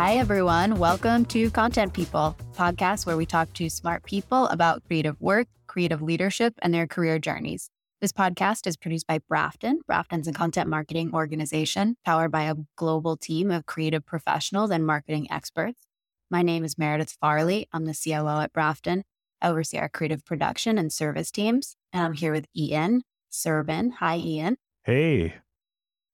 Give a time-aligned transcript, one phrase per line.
[0.00, 0.78] Hi, everyone.
[0.78, 6.00] Welcome to Content People, podcast where we talk to smart people about creative work, creative
[6.00, 7.68] leadership, and their career journeys.
[8.00, 9.80] This podcast is produced by Brafton.
[9.88, 15.26] Brafton's a content marketing organization powered by a global team of creative professionals and marketing
[15.32, 15.82] experts.
[16.30, 17.66] My name is Meredith Farley.
[17.72, 19.02] I'm the COO at Brafton.
[19.42, 21.74] I oversee our creative production and service teams.
[21.92, 23.94] And I'm here with Ian Serban.
[23.94, 24.58] Hi, Ian.
[24.84, 25.34] Hey.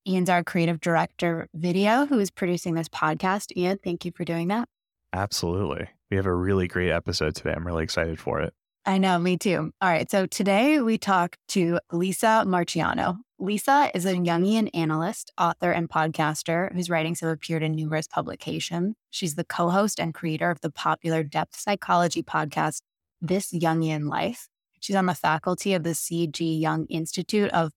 [0.07, 3.57] Ian's our creative director video who is producing this podcast.
[3.57, 4.69] Ian, thank you for doing that.
[5.12, 5.89] Absolutely.
[6.11, 7.53] We have a really great episode today.
[7.57, 8.53] I'm really excited for it.
[8.87, 9.73] I know, me too.
[9.81, 10.11] All right.
[10.11, 13.17] So today we talk to Lisa Marchiano.
[13.39, 18.95] Lisa is a Jungian analyst, author, and podcaster whose writings have appeared in numerous publications.
[19.11, 22.83] She's the co host and creator of the popular depth psychology podcast,
[23.23, 24.48] This Jungian Life.
[24.81, 26.59] She's on the faculty of the C.G.
[26.59, 27.73] Jung Institute of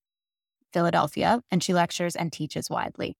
[0.72, 3.16] Philadelphia, and she lectures and teaches widely.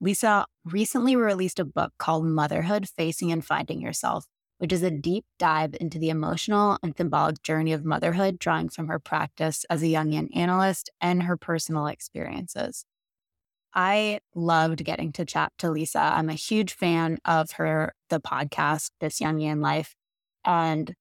[0.00, 4.26] Lisa recently released a book called Motherhood Facing and Finding Yourself,
[4.58, 8.88] which is a deep dive into the emotional and symbolic journey of motherhood, drawing from
[8.88, 12.84] her practice as a Jungian analyst and her personal experiences.
[13.74, 16.00] I loved getting to chat to Lisa.
[16.00, 19.94] I'm a huge fan of her, the podcast, This Jungian Life.
[20.44, 20.94] And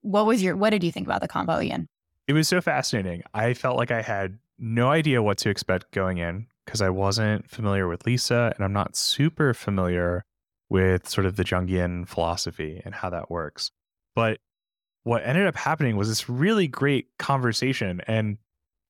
[0.00, 1.88] what was your, what did you think about the combo, Ian?
[2.26, 3.22] It was so fascinating.
[3.34, 7.48] I felt like I had no idea what to expect going in because I wasn't
[7.48, 10.24] familiar with Lisa and I'm not super familiar
[10.68, 13.70] with sort of the Jungian philosophy and how that works.
[14.14, 14.38] But
[15.04, 18.02] what ended up happening was this really great conversation.
[18.06, 18.38] And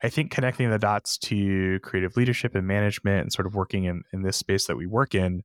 [0.03, 4.03] I think connecting the dots to creative leadership and management and sort of working in,
[4.13, 5.43] in this space that we work in,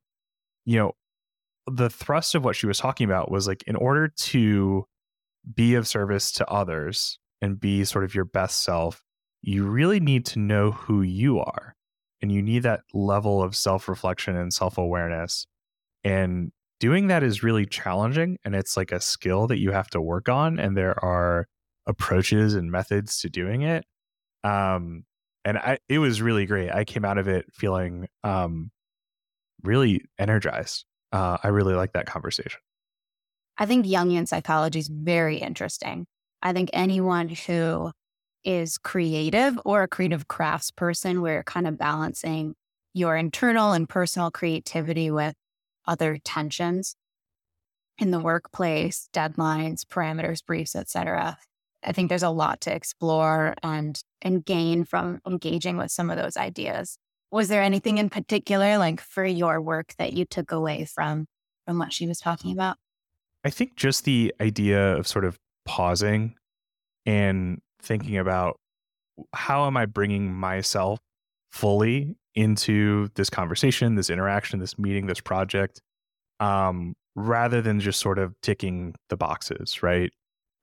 [0.66, 0.94] you know,
[1.68, 4.86] the thrust of what she was talking about was like in order to
[5.54, 9.04] be of service to others and be sort of your best self,
[9.44, 11.76] you really need to know who you are
[12.22, 15.46] and you need that level of self reflection and self awareness.
[16.06, 20.02] And doing that is really challenging and it's like a skill that you have to
[20.02, 20.60] work on.
[20.60, 21.48] And there are
[21.86, 23.86] approaches and methods to doing it.
[24.46, 25.04] Um,
[25.44, 26.72] and I, it was really great.
[26.72, 28.72] I came out of it feeling um,
[29.62, 30.86] really energized.
[31.12, 32.62] Uh, I really like that conversation.
[33.58, 36.08] I think Jungian psychology is very interesting.
[36.42, 37.92] I think anyone who
[38.44, 42.56] is creative or a creative crafts person where you're kind of balancing
[42.94, 45.36] your internal and personal creativity with
[45.88, 46.96] other tensions
[47.98, 51.38] in the workplace, deadlines, parameters, briefs, etc.
[51.84, 56.18] I think there's a lot to explore and and gain from engaging with some of
[56.18, 56.98] those ideas.
[57.32, 61.28] Was there anything in particular like for your work that you took away from
[61.66, 62.78] from what she was talking about?
[63.44, 66.36] I think just the idea of sort of pausing
[67.06, 68.60] and thinking about
[69.34, 71.00] how am I bringing myself
[71.52, 75.82] fully into this conversation, this interaction, this meeting, this project,
[76.40, 80.12] um, rather than just sort of ticking the boxes, right?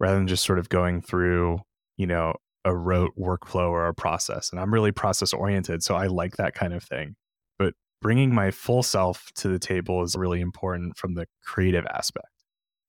[0.00, 1.60] Rather than just sort of going through,
[1.96, 4.50] you know, a rote workflow or a process.
[4.50, 7.14] And I'm really process oriented, so I like that kind of thing.
[7.58, 12.26] But bringing my full self to the table is really important from the creative aspect.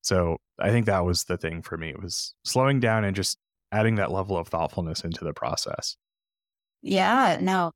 [0.02, 1.90] So I think that was the thing for me.
[1.90, 3.38] It was slowing down and just
[3.72, 5.96] adding that level of thoughtfulness into the process.
[6.82, 7.72] Yeah, no,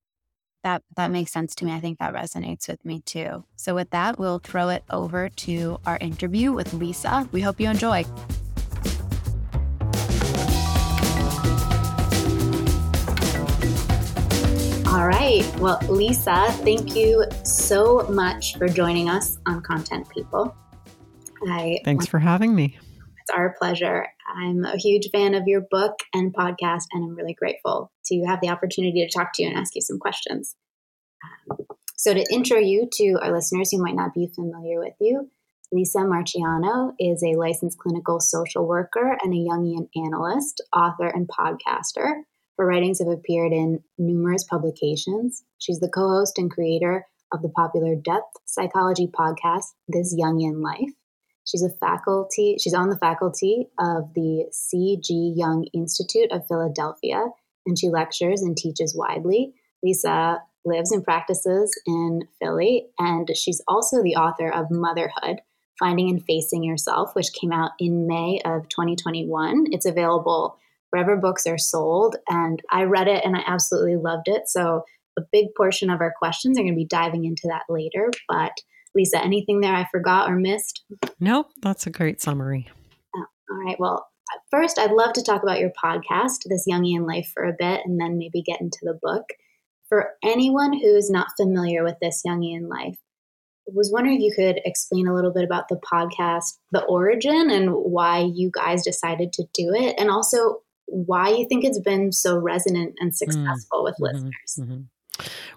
[0.63, 1.73] that that makes sense to me.
[1.73, 3.45] I think that resonates with me too.
[3.55, 7.29] So with that, we'll throw it over to our interview with Lisa.
[7.31, 8.03] We hope you enjoy.
[14.87, 15.45] All right.
[15.59, 20.55] Well, Lisa, thank you so much for joining us on Content People.
[21.47, 22.77] I Thanks for having me.
[23.27, 24.07] It's our pleasure.
[24.35, 28.39] I'm a huge fan of your book and podcast, and I'm really grateful to have
[28.39, 30.55] the opportunity to talk to you and ask you some questions.
[31.49, 31.57] Um,
[31.97, 35.31] so, to intro you to our listeners who might not be familiar with you,
[35.71, 42.21] Lisa Marchiano is a licensed clinical social worker and a Jungian analyst, author, and podcaster.
[42.59, 45.43] Her writings have appeared in numerous publications.
[45.57, 50.91] She's the co host and creator of the popular depth psychology podcast, This Jungian Life.
[51.45, 55.33] She's a faculty, she's on the faculty of the C.G.
[55.35, 57.27] Jung Institute of Philadelphia,
[57.65, 59.53] and she lectures and teaches widely.
[59.83, 65.41] Lisa lives and practices in Philly, and she's also the author of Motherhood
[65.77, 69.65] Finding and Facing Yourself, which came out in May of 2021.
[69.71, 70.57] It's available
[70.89, 74.49] wherever books are sold, and I read it and I absolutely loved it.
[74.49, 74.83] So,
[75.17, 78.51] a big portion of our questions are going to be diving into that later, but
[78.95, 80.83] Lisa, anything there I forgot or missed?
[81.19, 82.67] Nope, that's a great summary.
[83.15, 83.79] Oh, all right.
[83.79, 84.07] Well,
[84.49, 87.99] first, I'd love to talk about your podcast, This Jungian Life, for a bit, and
[87.99, 89.25] then maybe get into the book.
[89.89, 92.97] For anyone who's not familiar with this Jungian life,
[93.67, 97.49] I was wondering if you could explain a little bit about the podcast, the origin,
[97.49, 102.11] and why you guys decided to do it, and also why you think it's been
[102.11, 103.83] so resonant and mm, successful mm-hmm.
[103.83, 104.59] with listeners.
[104.59, 104.81] Mm-hmm.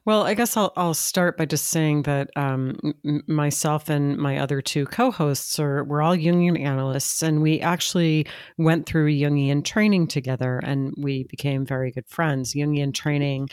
[0.05, 4.39] Well, I guess I'll, I'll start by just saying that um, m- myself and my
[4.39, 8.27] other two co-hosts are we're all Jungian analysts, and we actually
[8.57, 12.55] went through Jungian training together, and we became very good friends.
[12.55, 13.49] Jungian training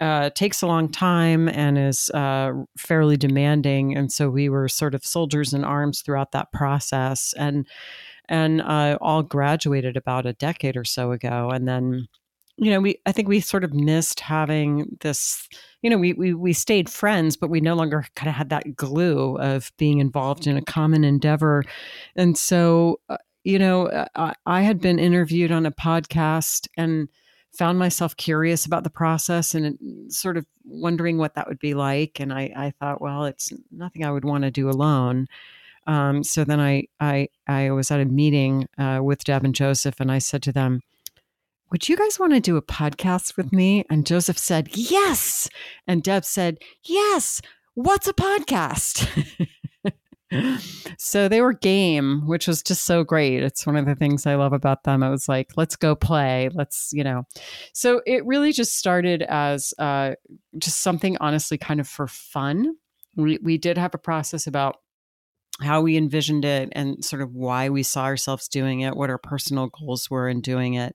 [0.00, 4.94] uh, takes a long time and is uh, fairly demanding, and so we were sort
[4.94, 7.66] of soldiers in arms throughout that process, and
[8.28, 12.06] and uh, all graduated about a decade or so ago, and then
[12.56, 15.48] you know, we I think we sort of missed having this.
[15.82, 18.76] You know, we we we stayed friends, but we no longer kind of had that
[18.76, 21.64] glue of being involved in a common endeavor,
[22.16, 27.08] and so uh, you know, uh, I, I had been interviewed on a podcast and
[27.56, 29.78] found myself curious about the process and
[30.12, 32.18] sort of wondering what that would be like.
[32.18, 35.28] And I, I thought, well, it's nothing I would want to do alone.
[35.86, 40.00] Um, so then I, I, I was at a meeting uh, with Deb and Joseph,
[40.00, 40.82] and I said to them,
[41.70, 43.84] would you guys want to do a podcast with me?
[43.90, 45.48] And Joseph said, yes.
[45.86, 47.40] And Deb said, yes.
[47.74, 49.06] What's a podcast?
[50.98, 53.42] so they were game, which was just so great.
[53.42, 55.02] It's one of the things I love about them.
[55.02, 56.48] I was like, let's go play.
[56.54, 57.24] Let's, you know.
[57.72, 60.12] So it really just started as uh,
[60.58, 62.76] just something honestly kind of for fun.
[63.16, 64.76] We, we did have a process about
[65.60, 69.18] how we envisioned it and sort of why we saw ourselves doing it, what our
[69.18, 70.94] personal goals were in doing it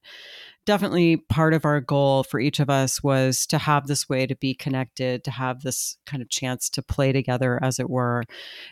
[0.65, 4.35] definitely part of our goal for each of us was to have this way to
[4.35, 8.23] be connected, to have this kind of chance to play together, as it were.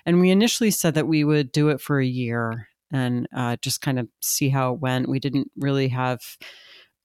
[0.05, 3.81] And we initially said that we would do it for a year and uh, just
[3.81, 5.09] kind of see how it went.
[5.09, 6.19] We didn't really have.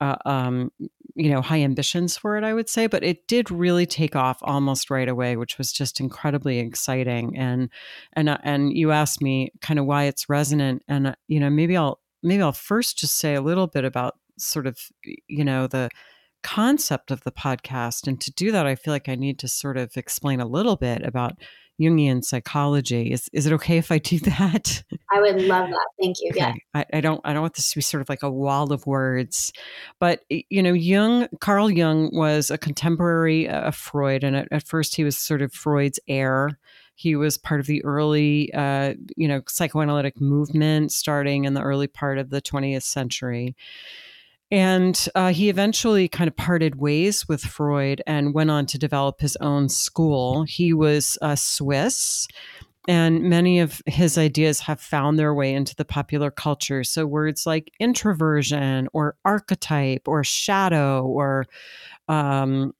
[0.00, 0.70] Uh, um,
[1.14, 4.38] you know, high ambitions for it, I would say, but it did really take off
[4.42, 7.38] almost right away, which was just incredibly exciting.
[7.38, 7.70] And
[8.14, 11.48] and uh, and you asked me kind of why it's resonant, and uh, you know,
[11.48, 14.78] maybe I'll maybe I'll first just say a little bit about sort of
[15.26, 15.88] you know the
[16.42, 19.78] concept of the podcast and to do that i feel like i need to sort
[19.78, 21.38] of explain a little bit about
[21.80, 23.10] jungian psychology.
[23.10, 24.82] Is is it okay if i do that?
[25.12, 25.88] I would love that.
[26.00, 26.30] Thank you.
[26.30, 26.40] Okay.
[26.40, 28.72] yeah I, I, don't i don't want this to be sort of like a wall
[28.72, 29.52] of words
[29.98, 34.96] but you know jung carl jung was a contemporary of freud and at, at first
[34.96, 36.58] he was sort of freud's heir.
[36.96, 41.88] He was part of the early, uh, you know, psychoanalytic movement starting in the early
[41.88, 43.56] part of the 20th century.
[44.54, 49.20] And uh, he eventually kind of parted ways with Freud and went on to develop
[49.20, 50.44] his own school.
[50.44, 52.28] He was uh, Swiss,
[52.86, 56.84] and many of his ideas have found their way into the popular culture.
[56.84, 61.46] So, words like introversion or archetype or shadow or
[62.08, 62.74] um,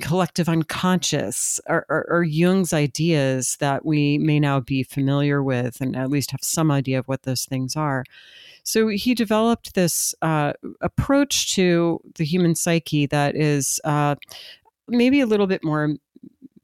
[0.00, 5.94] collective unconscious are, are, are, Jung's ideas that we may now be familiar with and
[5.94, 8.04] at least have some idea of what those things are.
[8.64, 14.16] So he developed this uh, approach to the human psyche that is uh,
[14.88, 15.94] maybe a little bit more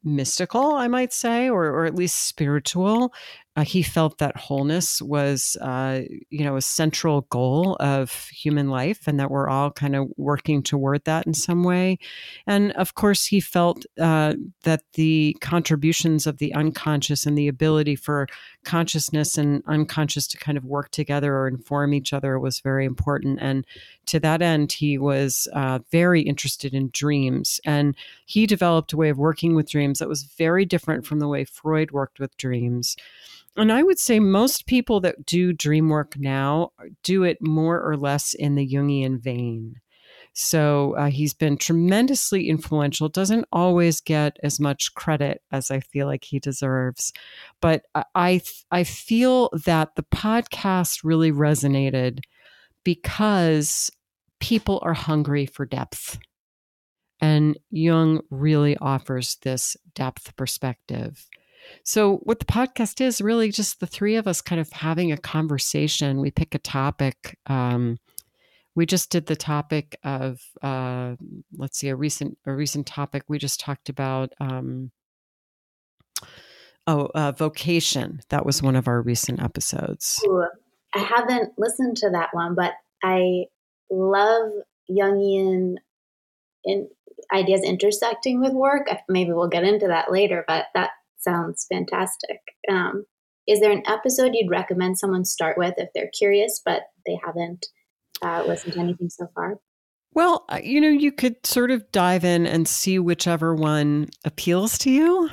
[0.03, 3.15] mystical, I might say, or, or at least spiritual.
[3.55, 6.01] Uh, he felt that wholeness was, uh,
[6.31, 10.63] you know, a central goal of human life, and that we're all kind of working
[10.63, 11.99] toward that in some way.
[12.47, 17.95] And of course, he felt uh, that the contributions of the unconscious and the ability
[17.95, 18.27] for
[18.65, 23.39] consciousness and unconscious to kind of work together or inform each other was very important.
[23.43, 23.67] And
[24.07, 29.11] to that end, he was uh, very interested in dreams, and he developed a way
[29.11, 32.97] of working with dreams that was very different from the way Freud worked with dreams.
[33.57, 36.71] And I would say most people that do dream work now
[37.03, 39.77] do it more or less in the Jungian vein.
[40.35, 46.07] So uh, he's been tremendously influential, doesn't always get as much credit as I feel
[46.07, 47.13] like he deserves.
[47.61, 47.83] But
[48.15, 48.41] I,
[48.71, 52.21] I feel that the podcast really resonated
[52.83, 53.91] because
[54.41, 56.19] people are hungry for depth.
[57.21, 61.29] And Jung really offers this depth perspective.
[61.85, 65.17] So, what the podcast is really just the three of us kind of having a
[65.17, 66.21] conversation.
[66.21, 67.39] We pick a topic.
[67.47, 67.99] Um,
[68.75, 71.17] we just did the topic of uh,
[71.57, 73.25] let's see a recent a recent topic.
[73.29, 74.91] We just talked about um,
[76.87, 78.21] oh uh, vocation.
[78.31, 80.21] That was one of our recent episodes.
[80.27, 80.47] Ooh,
[80.95, 83.45] I haven't listened to that one, but I
[83.91, 84.51] love
[84.91, 85.77] Jungian
[86.65, 86.89] in
[87.33, 88.89] ideas intersecting with work.
[89.09, 90.91] Maybe we'll get into that later, but that
[91.23, 92.41] sounds fantastic.
[92.71, 93.05] Um,
[93.47, 97.67] is there an episode you'd recommend someone start with if they're curious but they haven't
[98.23, 99.59] uh, listened to anything so far?
[100.15, 104.79] Well, uh, you know, you could sort of dive in and see whichever one appeals
[104.79, 105.31] to you.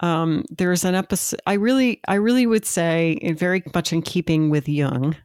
[0.00, 1.40] Um, there's an episode.
[1.46, 5.16] I really, I really would say, very much in keeping with Jung,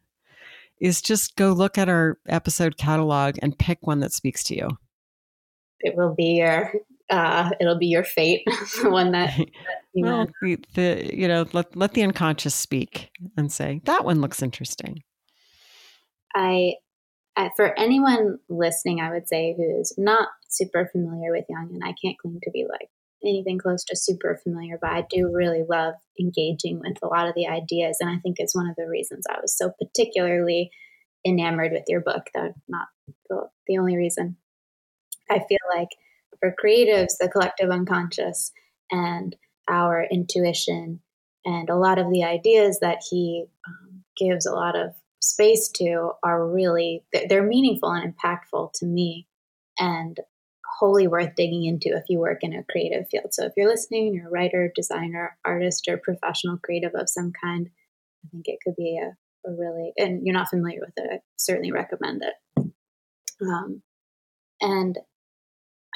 [0.80, 4.70] is just go look at our episode catalog and pick one that speaks to you.
[5.82, 6.74] It will be your,
[7.10, 8.44] uh, it'll be your fate,
[8.82, 9.36] the one that.
[9.38, 9.48] that
[9.94, 14.22] you well, the, the, you know, let let the unconscious speak and say that one
[14.22, 15.04] looks interesting.
[16.36, 16.75] I,
[17.36, 21.84] I, for anyone listening, I would say who is not super familiar with Jung, and
[21.84, 22.89] I can't claim to be like
[23.24, 27.36] anything close to super familiar, but I do really love engaging with a lot of
[27.36, 27.98] the ideas.
[28.00, 30.72] And I think it's one of the reasons I was so particularly
[31.25, 32.88] enamored with your book, though not
[33.30, 34.38] the, the only reason.
[35.30, 35.89] I feel like
[36.39, 38.51] for creatives, the collective unconscious
[38.91, 39.36] and
[39.69, 41.00] our intuition
[41.46, 46.12] and a lot of the ideas that he um, gives a lot of space to
[46.24, 49.27] are really they're meaningful and impactful to me
[49.77, 50.17] and
[50.79, 53.34] wholly worth digging into if you work in a creative field.
[53.34, 57.69] So if you're listening, you're a writer, designer, artist, or professional creative of some kind,
[58.25, 61.19] I think it could be a, a really, and you're not familiar with it, I
[61.38, 62.63] certainly recommend it.
[63.41, 63.81] Um,
[64.62, 64.98] and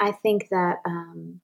[0.00, 1.40] I think that um,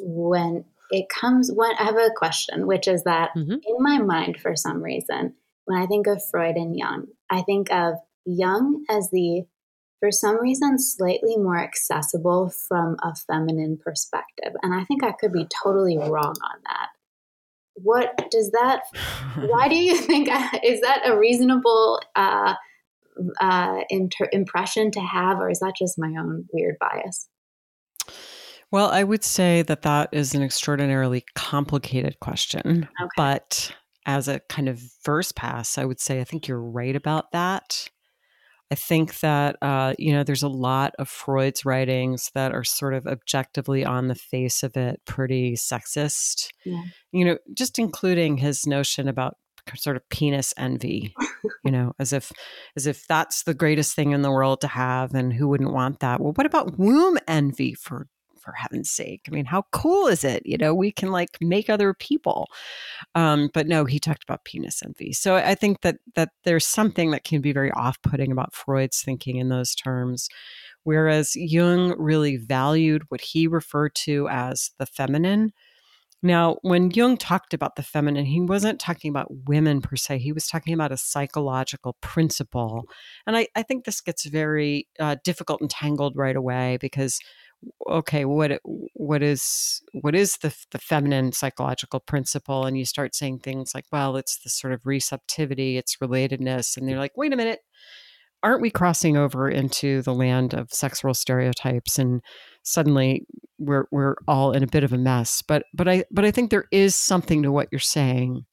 [0.00, 3.52] when it comes, when I have a question, which is that mm-hmm.
[3.52, 7.72] in my mind, for some reason, when I think of Freud and Jung, I think
[7.72, 9.44] of Jung as the
[10.02, 14.52] for some reason slightly more accessible from a feminine perspective.
[14.62, 16.88] And I think I could be totally wrong on that.
[17.74, 18.82] What does that,
[19.36, 20.28] why do you think,
[20.64, 22.54] is that a reasonable uh,
[23.40, 27.28] uh, inter- impression to have, or is that just my own weird bias?
[28.70, 32.88] Well, I would say that that is an extraordinarily complicated question.
[33.00, 33.10] Okay.
[33.16, 33.74] But
[34.06, 37.88] as a kind of first pass, I would say I think you're right about that.
[38.70, 42.94] I think that uh, you know there's a lot of Freud's writings that are sort
[42.94, 46.48] of objectively on the face of it pretty sexist.
[46.64, 46.82] Yeah.
[47.12, 49.36] You know, just including his notion about
[49.74, 51.14] sort of penis envy.
[51.64, 52.32] you know, as if
[52.76, 56.00] as if that's the greatest thing in the world to have, and who wouldn't want
[56.00, 56.20] that?
[56.20, 58.08] Well, what about womb envy for
[58.42, 59.22] for heaven's sake.
[59.28, 60.42] I mean, how cool is it?
[60.44, 62.48] You know, we can like make other people.
[63.14, 65.12] Um, but no, he talked about penis envy.
[65.12, 69.36] So I think that that there's something that can be very off-putting about Freud's thinking
[69.36, 70.28] in those terms.
[70.84, 75.52] Whereas Jung really valued what he referred to as the feminine.
[76.22, 80.18] Now, when Jung talked about the feminine, he wasn't talking about women per se.
[80.18, 82.84] He was talking about a psychological principle.
[83.26, 87.18] And I, I think this gets very uh, difficult and tangled right away because
[87.88, 88.60] okay what
[88.94, 93.84] what is what is the the feminine psychological principle and you start saying things like
[93.92, 97.60] well it's the sort of receptivity it's relatedness and they're like wait a minute
[98.42, 102.20] aren't we crossing over into the land of sexual stereotypes and
[102.62, 103.26] suddenly
[103.58, 106.50] we're we're all in a bit of a mess but but i but i think
[106.50, 108.44] there is something to what you're saying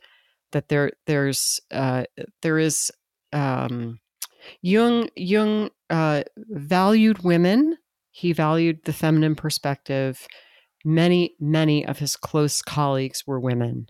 [0.51, 2.03] that there there's uh
[2.41, 2.91] there is
[3.33, 3.99] um
[4.61, 7.77] jung jung uh valued women
[8.19, 10.27] he valued the feminine perspective.
[10.83, 13.87] Many, many of his close colleagues were women.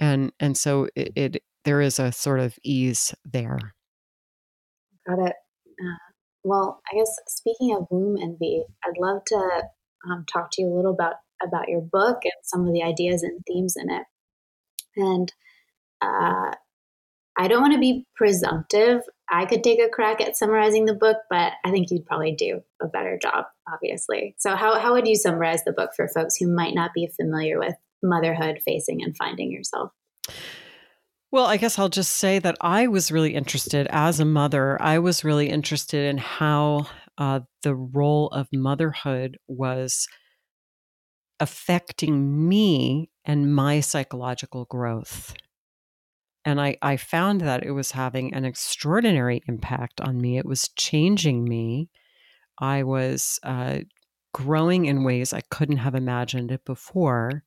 [0.00, 3.58] And and so it, it there is a sort of ease there.
[5.06, 5.34] Got it.
[5.80, 6.11] Uh,
[6.44, 9.62] well, I guess speaking of womb envy, I'd love to
[10.10, 13.22] um, talk to you a little about about your book and some of the ideas
[13.22, 14.04] and themes in it.
[14.96, 15.32] And
[16.00, 16.54] uh,
[17.38, 19.02] I don't want to be presumptive.
[19.30, 22.60] I could take a crack at summarizing the book, but I think you'd probably do
[22.82, 24.34] a better job, obviously.
[24.38, 27.58] So, how, how would you summarize the book for folks who might not be familiar
[27.58, 29.92] with motherhood, facing, and finding yourself?
[31.32, 34.80] Well, I guess I'll just say that I was really interested as a mother.
[34.82, 40.06] I was really interested in how uh, the role of motherhood was
[41.40, 45.32] affecting me and my psychological growth.
[46.44, 50.36] And I, I found that it was having an extraordinary impact on me.
[50.36, 51.88] It was changing me.
[52.58, 53.78] I was uh,
[54.34, 57.42] growing in ways I couldn't have imagined it before.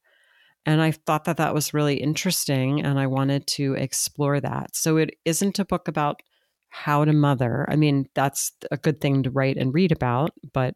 [0.66, 4.76] And I thought that that was really interesting and I wanted to explore that.
[4.76, 6.22] So it isn't a book about
[6.70, 7.66] how to mother.
[7.70, 10.74] I mean, that's a good thing to write and read about, but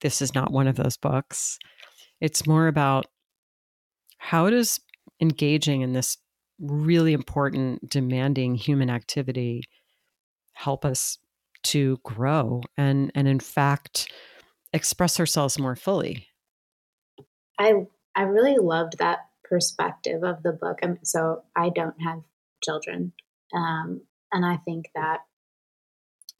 [0.00, 1.58] this is not one of those books.
[2.20, 3.06] It's more about
[4.18, 4.80] how does
[5.20, 6.18] engaging in this
[6.60, 9.62] really important, demanding human activity
[10.52, 11.18] help us
[11.62, 14.12] to grow and and in fact
[14.72, 16.26] express ourselves more fully.
[17.58, 20.78] I I really loved that perspective of the book.
[20.82, 22.22] I'm, so I don't have
[22.62, 23.12] children,
[23.54, 24.02] um,
[24.32, 25.20] and I think that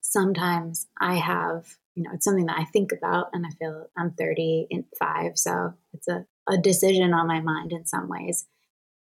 [0.01, 4.11] sometimes I have you know, it's something that I think about and I feel I'm
[4.11, 8.47] 35, so it's a, a decision on my mind in some ways.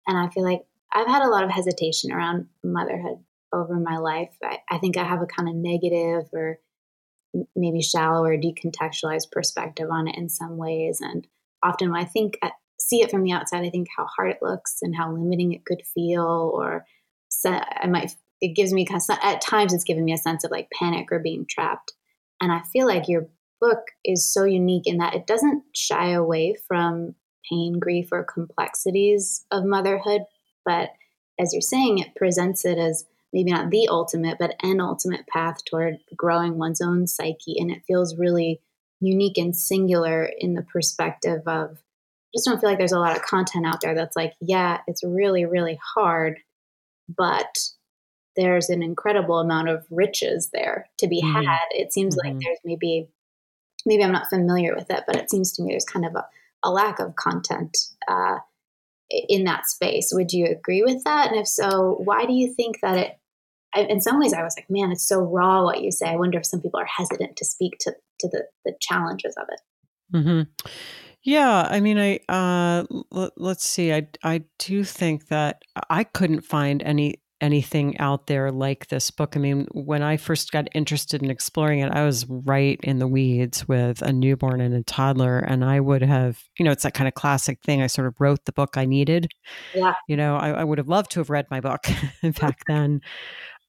[0.07, 0.63] And I feel like
[0.93, 3.19] I've had a lot of hesitation around motherhood
[3.53, 4.37] over my life.
[4.43, 6.59] I, I think I have a kind of negative or
[7.57, 11.01] maybe shallow or decontextualized perspective on it in some ways.
[11.01, 11.27] And
[11.63, 12.39] often I think,
[12.93, 15.65] see it from the outside, I think how hard it looks and how limiting it
[15.65, 16.85] could feel, or
[17.47, 18.87] I might, it gives me
[19.23, 21.93] at times it's given me a sense of like panic or being trapped.
[22.41, 23.29] And I feel like your
[23.61, 27.15] book is so unique in that it doesn't shy away from
[27.49, 30.23] pain, grief, or complexities of motherhood.
[30.67, 30.91] But
[31.41, 35.65] as you're saying, it presents it as maybe not the ultimate, but an ultimate path
[35.65, 37.57] toward growing one's own psyche.
[37.59, 38.61] And it feels really
[39.01, 41.79] unique and singular in the perspective of
[42.35, 45.03] just don't feel like there's a lot of content out there that's like, yeah, it's
[45.05, 46.39] really, really hard,
[47.15, 47.59] but
[48.37, 51.43] there's an incredible amount of riches there to be mm-hmm.
[51.43, 51.67] had.
[51.71, 52.35] It seems mm-hmm.
[52.35, 53.09] like there's maybe
[53.85, 56.25] maybe I'm not familiar with it, but it seems to me there's kind of a,
[56.63, 57.77] a lack of content
[58.09, 58.39] uh,
[59.11, 60.11] in that space.
[60.15, 61.31] Would you agree with that?
[61.31, 63.19] And if so, why do you think that it
[63.75, 66.07] I, in some ways, I was like, man, it's so raw what you say.
[66.09, 69.49] I wonder if some people are hesitant to speak to to the the challenges of
[69.51, 69.61] it.
[70.15, 70.69] Mm-hmm.
[71.25, 73.93] Yeah, I mean, I uh, l- let's see.
[73.93, 79.37] I I do think that I couldn't find any anything out there like this book.
[79.37, 83.09] I mean, when I first got interested in exploring it, I was right in the
[83.09, 85.41] weeds with a newborn and a toddler.
[85.41, 87.83] And I would have, you know, it's that kind of classic thing.
[87.83, 89.27] I sort of wrote the book I needed.
[89.75, 89.95] Yeah.
[90.09, 91.85] You know, I, I would have loved to have read my book
[92.41, 93.01] back then.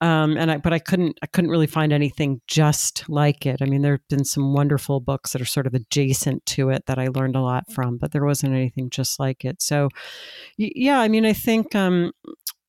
[0.04, 3.62] Um, and I, but I couldn't, I couldn't really find anything just like it.
[3.62, 6.84] I mean, there have been some wonderful books that are sort of adjacent to it
[6.86, 9.62] that I learned a lot from, but there wasn't anything just like it.
[9.62, 9.88] So,
[10.58, 12.12] yeah, I mean, I think, um,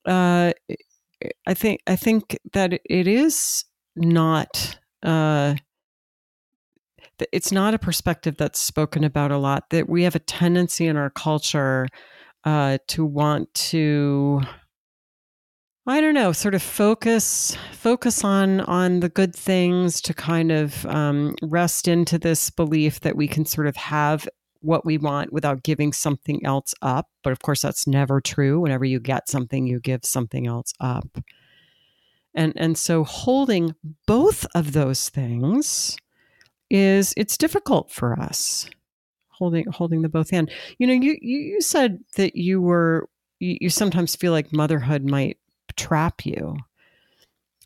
[0.06, 0.54] uh,
[1.46, 3.66] I think, I think that it is
[3.98, 5.56] not, uh,
[7.34, 9.72] it's not a perspective that's spoken about a lot.
[9.72, 11.90] That we have a tendency in our culture
[12.46, 14.40] uh, to want to
[15.88, 20.84] I don't know, sort of focus focus on on the good things to kind of
[20.88, 24.28] um, rest into this belief that we can sort of have
[24.62, 27.08] what we want without giving something else up.
[27.24, 28.60] But of course, that's never true.
[28.62, 31.20] Whenever you get something, you give something else up.
[32.34, 33.76] And and so holding
[34.08, 35.98] both of those things
[36.72, 38.68] is it's difficult for us
[39.30, 40.50] holding holding the both hand.
[40.80, 43.08] You know, you you, you said that you were
[43.40, 45.38] you, you sometimes feel like motherhood might
[45.76, 46.58] trap you.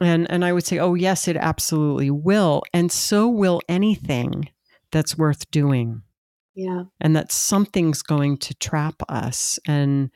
[0.02, 4.50] And and I would say, "Oh, yes, it absolutely will." And so will anything
[4.92, 6.04] that's worth doing.
[6.56, 6.84] Yeah.
[7.00, 10.10] And that something's going to trap us and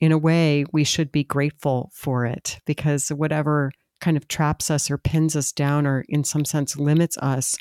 [0.00, 4.90] in a way we should be grateful for it because whatever kind of traps us
[4.90, 7.54] or pins us down or in some sense limits us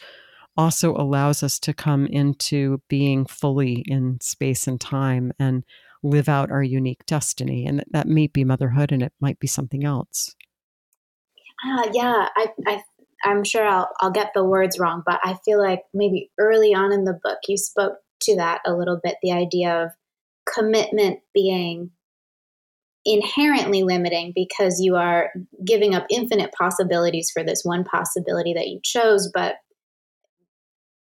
[0.55, 5.63] also allows us to come into being fully in space and time and
[6.03, 7.65] live out our unique destiny.
[7.65, 10.35] And that may be motherhood and it might be something else.
[11.67, 12.81] Uh, yeah, I, I,
[13.23, 16.93] I'm sure I'll, I'll get the words wrong, but I feel like maybe early on
[16.93, 19.91] in the book, you spoke to that a little bit the idea of
[20.53, 21.91] commitment being
[23.05, 25.31] inherently limiting because you are
[25.65, 29.55] giving up infinite possibilities for this one possibility that you chose, but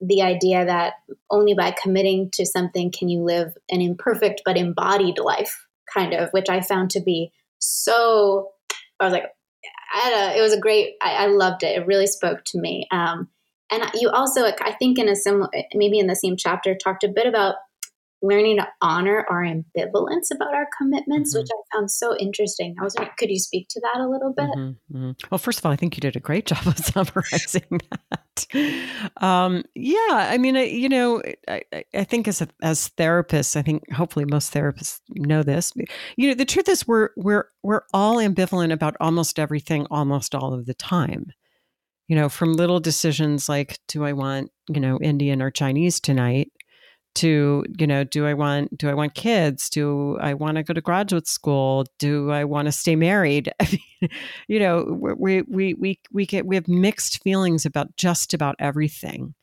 [0.01, 0.93] the idea that
[1.29, 6.29] only by committing to something can you live an imperfect but embodied life, kind of,
[6.31, 8.51] which I found to be so.
[8.99, 9.25] I was like,
[9.93, 10.95] I it was a great.
[11.01, 11.77] I, I, loved it.
[11.77, 12.87] It really spoke to me.
[12.91, 13.29] Um,
[13.71, 17.07] and you also, I think, in a similar, maybe in the same chapter, talked a
[17.07, 17.55] bit about
[18.21, 21.41] learning to honor our ambivalence about our commitments, mm-hmm.
[21.41, 22.75] which I found so interesting.
[22.79, 24.49] I was like, could you speak to that a little bit?
[24.49, 25.11] Mm-hmm, mm-hmm.
[25.29, 28.25] Well, first of all, I think you did a great job of summarizing that.
[29.17, 31.61] Um, yeah, I mean, I, you know, I,
[31.93, 35.73] I think as a, as therapists, I think hopefully most therapists know this.
[36.15, 40.53] You know, the truth is we're we're we're all ambivalent about almost everything, almost all
[40.53, 41.31] of the time.
[42.07, 46.51] You know, from little decisions like, do I want you know Indian or Chinese tonight?
[47.15, 49.69] To you know do i want do i want kids?
[49.69, 51.85] Do i want to go to graduate school?
[51.97, 53.51] Do i want to stay married?
[53.59, 54.09] I mean
[54.47, 59.33] you know we we we we get we have mixed feelings about just about everything.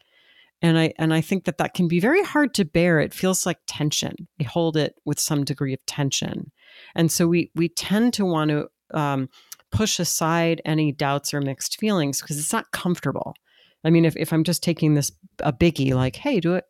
[0.62, 3.00] And i and i think that that can be very hard to bear.
[3.00, 4.14] It feels like tension.
[4.38, 6.52] We hold it with some degree of tension.
[6.94, 9.29] And so we we tend to want to um,
[9.72, 13.35] push aside any doubts or mixed feelings because it's not comfortable.
[13.85, 16.64] I mean if, if i'm just taking this a biggie like hey do it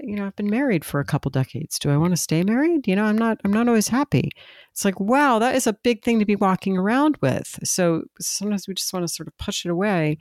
[0.00, 1.78] you know, I've been married for a couple decades.
[1.78, 2.86] Do I want to stay married?
[2.86, 4.30] You know, I'm not, I'm not always happy.
[4.72, 7.58] It's like, wow, that is a big thing to be walking around with.
[7.64, 10.18] So sometimes we just want to sort of push it away.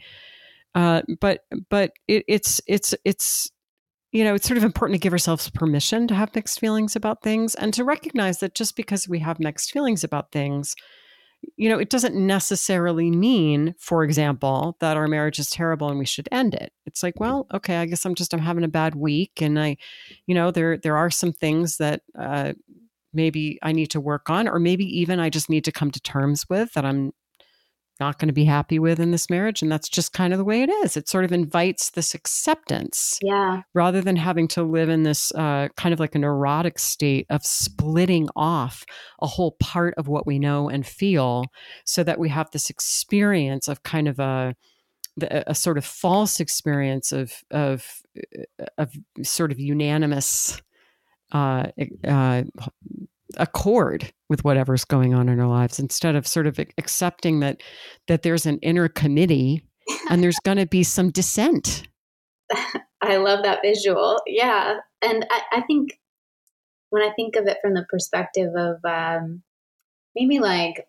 [0.76, 3.50] Uh, but but it, it's it's it's
[4.12, 7.22] you know, it's sort of important to give ourselves permission to have mixed feelings about
[7.22, 10.76] things and to recognize that just because we have mixed feelings about things,
[11.56, 16.06] you know, it doesn't necessarily mean, for example, that our marriage is terrible and we
[16.06, 16.74] should end it.
[16.86, 19.78] It's like, well, okay, I guess I'm just I'm having a bad week, and I,
[20.26, 22.54] you know, there there are some things that uh,
[23.14, 26.02] maybe I need to work on, or maybe even I just need to come to
[26.02, 27.14] terms with that I'm
[28.00, 30.46] not going to be happy with in this marriage and that's just kind of the
[30.46, 30.96] way it is.
[30.96, 33.62] It sort of invites this acceptance yeah.
[33.74, 37.46] rather than having to live in this uh, kind of like a neurotic state of
[37.46, 38.86] splitting off
[39.22, 41.46] a whole part of what we know and feel
[41.86, 44.56] so that we have this experience of kind of a
[45.22, 48.02] a sort of false experience of of
[48.62, 50.62] uh, of sort of unanimous
[51.32, 51.68] uh,
[52.08, 52.44] uh,
[53.38, 57.62] accord with whatever's going on in our lives instead of sort of accepting that
[58.08, 59.64] that there's an inner committee
[60.10, 61.84] and there's going to be some dissent.
[63.02, 66.00] I love that visual yeah and I, I, think
[66.90, 69.42] when i think of it from the perspective of um,
[70.16, 70.88] maybe like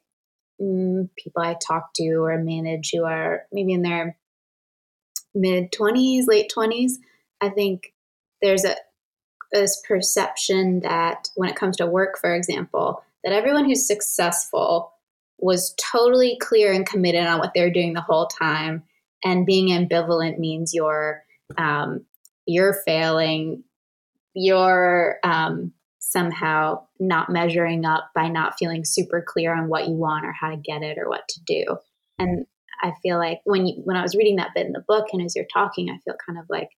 [0.60, 4.16] mm, people i talk to or manage who are maybe in their
[5.34, 6.94] mid 20s late 20s
[7.40, 7.94] i think
[8.42, 8.74] there's a
[9.52, 14.92] this perception that when it comes to work, for example, that everyone who's successful
[15.38, 18.82] was totally clear and committed on what they're doing the whole time.
[19.24, 21.22] And being ambivalent means you're
[21.58, 22.04] um,
[22.46, 23.64] you're failing,
[24.34, 30.24] you're um, somehow not measuring up by not feeling super clear on what you want
[30.24, 31.76] or how to get it or what to do.
[32.18, 32.46] And
[32.82, 35.22] I feel like when you when I was reading that bit in the book and
[35.22, 36.70] as you're talking, I feel kind of like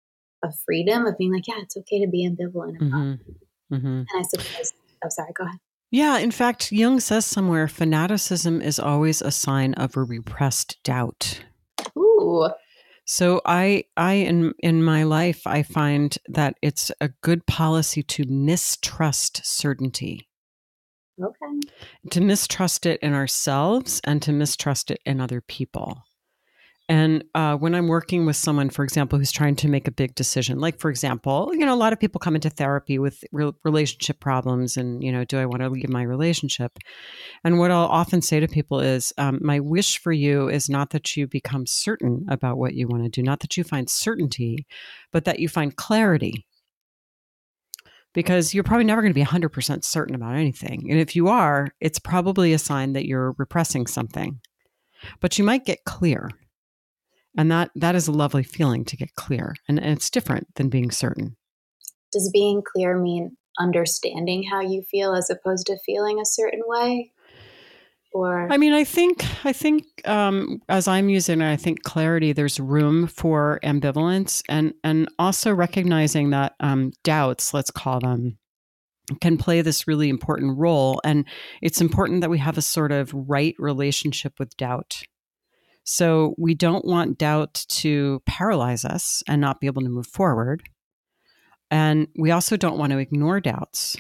[0.45, 3.01] a freedom of being like, yeah, it's okay to be ambivalent about.
[3.01, 3.75] Mm-hmm.
[3.75, 3.87] Mm-hmm.
[3.87, 4.73] And I suppose,
[5.05, 5.59] oh, sorry, go ahead.
[5.93, 11.45] Yeah, in fact, Jung says somewhere fanaticism is always a sign of a repressed doubt.
[11.99, 12.49] Ooh.
[13.05, 18.25] So I I in in my life I find that it's a good policy to
[18.27, 20.31] mistrust certainty.
[21.23, 21.61] Okay.
[22.11, 26.05] To mistrust it in ourselves and to mistrust it in other people.
[26.93, 30.15] And uh, when I'm working with someone, for example, who's trying to make a big
[30.15, 33.55] decision, like for example, you know, a lot of people come into therapy with re-
[33.65, 36.79] relationship problems, and you know, do I want to leave my relationship?
[37.45, 40.91] And what I'll often say to people is, um, my wish for you is not
[40.91, 44.67] that you become certain about what you want to do, not that you find certainty,
[45.13, 46.45] but that you find clarity.
[48.13, 50.91] Because you're probably never going to be 100% certain about anything.
[50.91, 54.41] And if you are, it's probably a sign that you're repressing something.
[55.21, 56.29] But you might get clear
[57.37, 60.69] and that that is a lovely feeling to get clear and, and it's different than
[60.69, 61.37] being certain.
[62.13, 67.13] Does being clear mean understanding how you feel as opposed to feeling a certain way?
[68.15, 72.35] Or i mean i think i think um, as i'm using it i think clarity
[72.35, 78.37] there's room for ambivalence and and also recognizing that um, doubts let's call them
[79.21, 81.01] can play this really important role.
[81.05, 81.27] And
[81.61, 85.03] it's important that we have a sort of right relationship with doubt
[85.85, 90.63] so we don't want doubt to paralyze us and not be able to move forward.
[91.71, 93.97] And we also don't want to ignore doubts.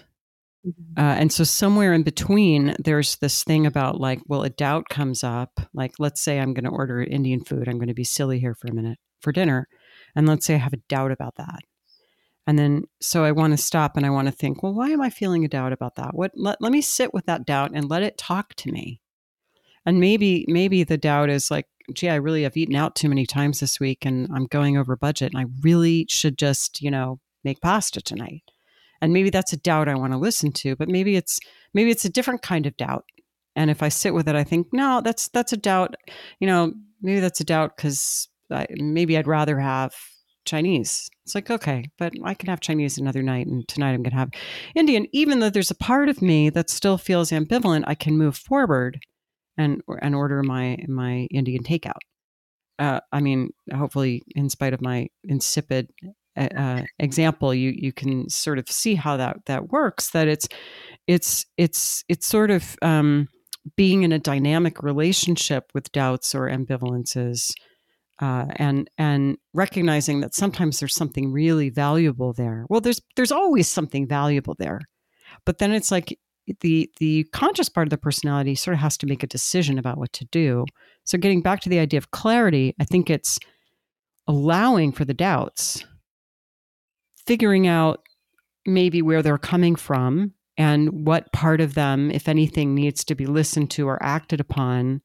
[0.66, 1.02] Mm-hmm.
[1.02, 5.24] Uh, and so somewhere in between, there's this thing about like, well, a doubt comes
[5.24, 5.60] up.
[5.74, 7.68] Like, let's say I'm going to order Indian food.
[7.68, 9.68] I'm going to be silly here for a minute for dinner.
[10.14, 11.60] And let's say I have a doubt about that.
[12.46, 15.00] And then, so I want to stop and I want to think, well, why am
[15.00, 16.10] I feeling a doubt about that?
[16.12, 19.00] What, let, let me sit with that doubt and let it talk to me.
[19.84, 23.26] And maybe, maybe the doubt is like, gee, I really have eaten out too many
[23.26, 27.18] times this week and I'm going over budget and I really should just, you know,
[27.44, 28.42] make pasta tonight.
[29.00, 31.40] And maybe that's a doubt I want to listen to, but maybe it's
[31.74, 33.04] maybe it's a different kind of doubt.
[33.56, 35.96] And if I sit with it, I think, no, that's that's a doubt.
[36.38, 38.28] You know, maybe that's a doubt because
[38.78, 39.92] maybe I'd rather have
[40.44, 41.10] Chinese.
[41.24, 44.18] It's like, okay, but I can have Chinese another night, and tonight I'm going to
[44.18, 44.30] have
[44.74, 45.06] Indian.
[45.12, 49.00] Even though there's a part of me that still feels ambivalent, I can move forward
[49.56, 52.00] and and order my my Indian takeout.
[52.78, 55.88] Uh, I mean, hopefully, in spite of my insipid
[56.36, 60.10] uh, uh, example, you you can sort of see how that that works.
[60.10, 60.48] That it's
[61.06, 63.28] it's it's it's sort of um,
[63.76, 67.52] being in a dynamic relationship with doubts or ambivalences.
[68.20, 72.66] Uh, and and recognizing that sometimes there's something really valuable there.
[72.68, 74.80] Well, there's there's always something valuable there,
[75.44, 76.16] but then it's like
[76.60, 79.98] the the conscious part of the personality sort of has to make a decision about
[79.98, 80.64] what to do.
[81.04, 83.38] So getting back to the idea of clarity, I think it's
[84.26, 85.84] allowing for the doubts,
[87.26, 88.00] figuring out
[88.66, 93.26] maybe where they're coming from and what part of them, if anything, needs to be
[93.26, 95.00] listened to or acted upon,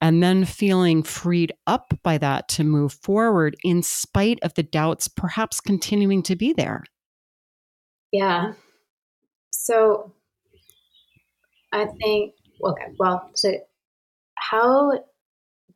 [0.00, 5.08] and then feeling freed up by that to move forward in spite of the doubts
[5.08, 6.84] perhaps continuing to be there.
[8.12, 8.54] Yeah.
[9.50, 10.14] So
[11.72, 13.54] I think, okay, well, so
[14.34, 14.92] how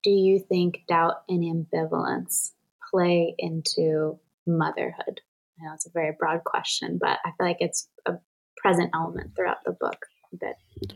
[0.03, 2.51] do you think doubt and ambivalence
[2.91, 5.21] play into motherhood?
[5.61, 8.15] I know it's a very broad question, but I feel like it's a
[8.57, 10.95] present element throughout the book a bit.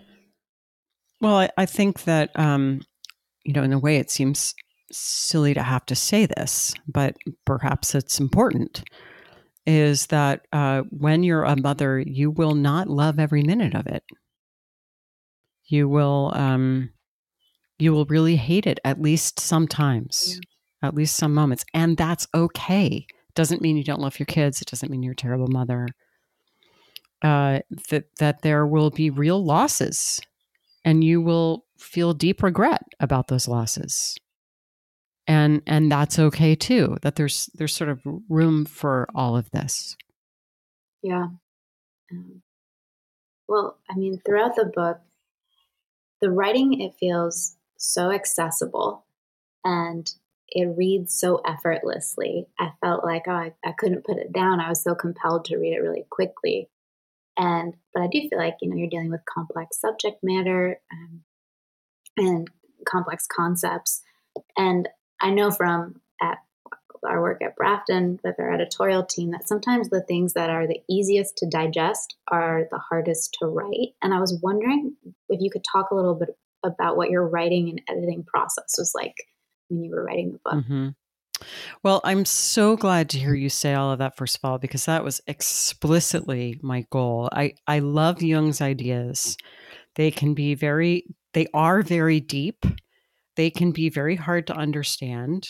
[1.20, 2.82] Well, I, I think that, um,
[3.44, 4.54] you know, in a way it seems
[4.90, 8.82] silly to have to say this, but perhaps it's important
[9.66, 14.02] is that uh, when you're a mother, you will not love every minute of it.
[15.68, 16.90] You will, um,
[17.78, 20.40] you will really hate it at least sometimes,
[20.82, 20.88] yeah.
[20.88, 23.06] at least some moments, and that's okay.
[23.34, 24.60] Doesn't mean you don't love your kids.
[24.60, 25.86] It doesn't mean you're a terrible mother.
[27.22, 30.20] Uh, that that there will be real losses,
[30.84, 34.16] and you will feel deep regret about those losses
[35.28, 39.96] and and that's okay too that there's there's sort of room for all of this
[41.02, 41.28] yeah
[42.10, 42.42] um,
[43.46, 44.98] well i mean throughout the book
[46.20, 49.04] the writing it feels so accessible
[49.64, 50.10] and
[50.48, 52.46] it reads so effortlessly.
[52.58, 54.60] I felt like oh, I, I couldn't put it down.
[54.60, 56.68] I was so compelled to read it really quickly.
[57.36, 61.22] And but i do feel like you know you're dealing with complex subject matter um,
[62.16, 62.50] and
[62.86, 64.02] complex concepts.
[64.56, 64.88] And
[65.20, 66.38] I know from at
[67.04, 70.80] our work at Brafton with our editorial team that sometimes the things that are the
[70.88, 73.94] easiest to digest are the hardest to write.
[74.02, 74.94] And I was wondering
[75.28, 76.30] if you could talk a little bit
[76.64, 79.14] about what your writing and editing process was like
[79.68, 80.64] when you were writing the book.
[80.64, 80.88] Mm-hmm.
[81.84, 84.86] Well, I'm so glad to hear you say all of that, first of all, because
[84.86, 87.28] that was explicitly my goal.
[87.32, 89.36] I, I love Jung's ideas.
[89.94, 92.66] They can be very, they are very deep
[93.38, 95.48] they can be very hard to understand.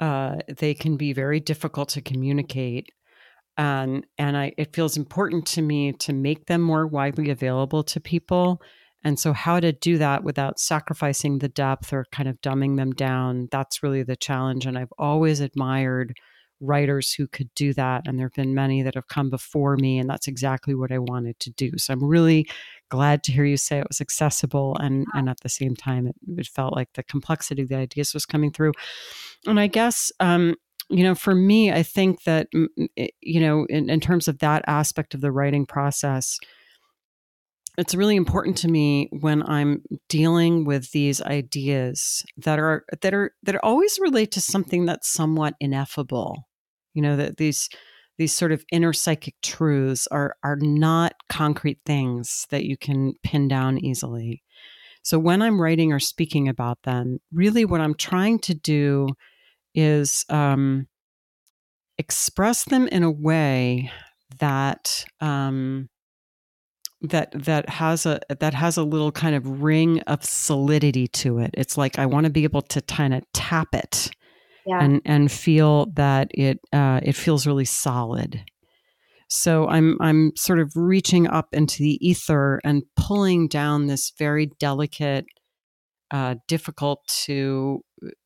[0.00, 2.90] Uh, they can be very difficult to communicate.
[3.56, 8.00] and and I, it feels important to me to make them more widely available to
[8.00, 8.62] people.
[9.04, 12.92] And so, how to do that without sacrificing the depth or kind of dumbing them
[12.92, 14.66] down, that's really the challenge.
[14.66, 16.14] And I've always admired
[16.60, 18.02] writers who could do that.
[18.06, 20.98] And there have been many that have come before me, and that's exactly what I
[20.98, 21.70] wanted to do.
[21.78, 22.48] So I'm really
[22.90, 26.16] glad to hear you say it was accessible and and at the same time it,
[26.36, 28.72] it felt like the complexity of the ideas was coming through.
[29.46, 30.54] And I guess um,
[30.90, 35.14] you know, for me, I think that you know, in, in terms of that aspect
[35.14, 36.38] of the writing process,
[37.76, 43.30] it's really important to me when i'm dealing with these ideas that are that are
[43.44, 46.48] that always relate to something that's somewhat ineffable
[46.92, 47.68] you know that these
[48.18, 53.48] these sort of inner psychic truths are are not concrete things that you can pin
[53.48, 54.42] down easily
[55.02, 59.08] so when i'm writing or speaking about them really what i'm trying to do
[59.74, 60.86] is um,
[61.98, 63.90] express them in a way
[64.38, 65.88] that um,
[67.02, 71.50] that that has a that has a little kind of ring of solidity to it.
[71.54, 74.10] It's like I want to be able to kind of tap it
[74.68, 74.82] yeah.
[74.82, 78.44] and and feel that it uh, it feels really solid.
[79.28, 84.50] So I'm I'm sort of reaching up into the ether and pulling down this very
[84.58, 85.26] delicate,
[86.10, 87.80] uh, difficult to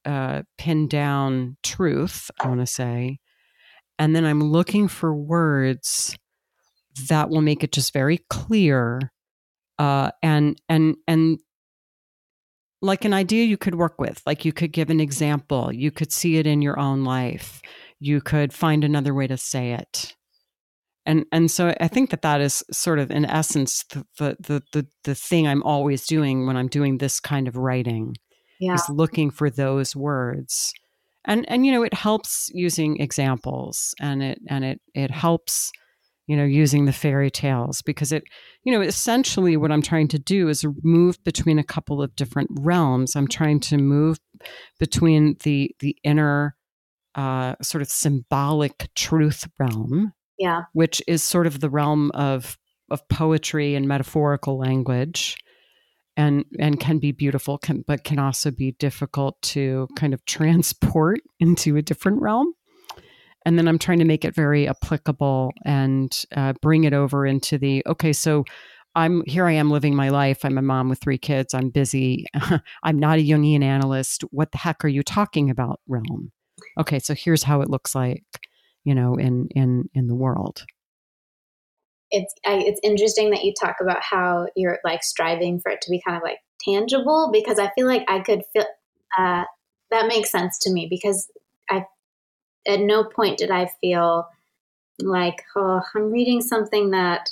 [0.05, 2.31] uh, pin down truth.
[2.41, 3.19] I want to say,
[3.99, 6.17] and then I'm looking for words
[7.09, 9.13] that will make it just very clear
[9.79, 11.39] uh, and and and
[12.83, 16.13] like an idea you could work with like you could give an example you could
[16.13, 17.63] see it in your own life
[18.01, 20.15] you could find another way to say it
[21.07, 24.87] and and so i think that that is sort of in essence the the the,
[25.05, 28.15] the thing i'm always doing when i'm doing this kind of writing
[28.61, 28.75] yeah.
[28.75, 30.73] is looking for those words
[31.25, 35.71] and and you know it helps using examples and it and it it helps
[36.27, 38.25] you know, using the fairy tales because it,
[38.65, 42.51] you know, essentially what I'm trying to do is move between a couple of different
[42.61, 43.17] realms.
[43.17, 44.19] I'm trying to move
[44.79, 46.57] between the the inner
[47.15, 52.57] uh, sort of symbolic truth realm, yeah, which is sort of the realm of
[52.91, 55.37] of poetry and metaphorical language,
[56.17, 61.21] and and can be beautiful, can, but can also be difficult to kind of transport
[61.41, 62.55] into a different realm
[63.45, 67.59] and then I'm trying to make it very applicable and uh, bring it over into
[67.59, 68.13] the okay.
[68.13, 68.45] So
[68.95, 69.47] I'm here.
[69.47, 70.45] I am living my life.
[70.45, 71.55] I'm a mom with three kids.
[71.55, 72.27] I'm busy.
[72.83, 74.23] I'm not a Jungian analyst.
[74.31, 76.33] What the heck are you talking about, realm?
[76.79, 78.25] Okay, so here's how it looks like,
[78.85, 80.65] you know, in in in the world.
[82.11, 85.91] It's I, it's interesting that you talk about how you're like striving for it to
[85.91, 88.67] be kind of like tangible because I feel like I could feel
[89.19, 89.45] uh,
[89.91, 91.31] that makes sense to me because
[92.67, 94.29] at no point did I feel
[95.01, 97.31] like oh I'm reading something that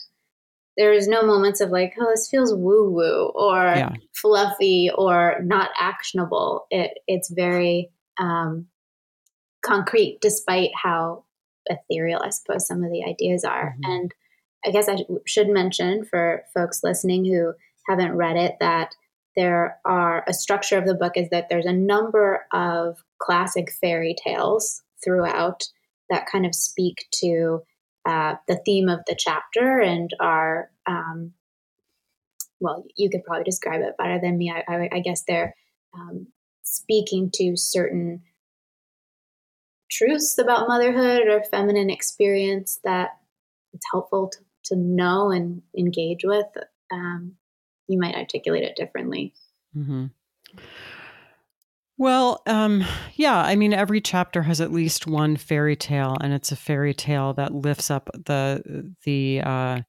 [0.76, 3.92] there is no moments of like oh this feels woo woo or yeah.
[4.14, 6.66] fluffy or not actionable.
[6.70, 8.66] It it's very um,
[9.64, 11.24] concrete despite how
[11.66, 13.90] ethereal I suppose some of the ideas are mm-hmm.
[13.90, 14.14] and
[14.64, 17.52] I guess I should mention for folks listening who
[17.88, 18.94] haven't read it that
[19.36, 24.14] there are a structure of the book is that there's a number of classic fairy
[24.22, 25.64] tales throughout
[26.08, 27.60] that kind of speak to
[28.06, 31.32] uh, the theme of the chapter and are um,
[32.60, 35.54] well you could probably describe it better than me i, I, I guess they're
[35.94, 36.26] um,
[36.62, 38.22] speaking to certain
[39.90, 43.10] truths about motherhood or feminine experience that
[43.72, 46.46] it's helpful to to know and engage with,
[46.90, 47.32] um,
[47.88, 49.34] you might articulate it differently.
[49.76, 50.06] Mm-hmm.
[52.00, 52.82] Well, um,
[53.16, 56.94] yeah, I mean, every chapter has at least one fairy tale, and it's a fairy
[56.94, 59.80] tale that lifts up the the uh,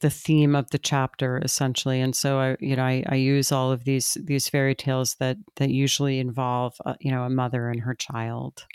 [0.00, 2.00] the theme of the chapter essentially.
[2.00, 5.36] And so, I you know, I, I use all of these these fairy tales that
[5.54, 8.66] that usually involve uh, you know a mother and her child,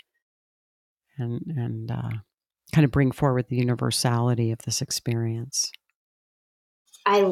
[1.18, 2.10] and and uh,
[2.72, 5.70] kind of bring forward the universality of this experience.
[7.04, 7.30] I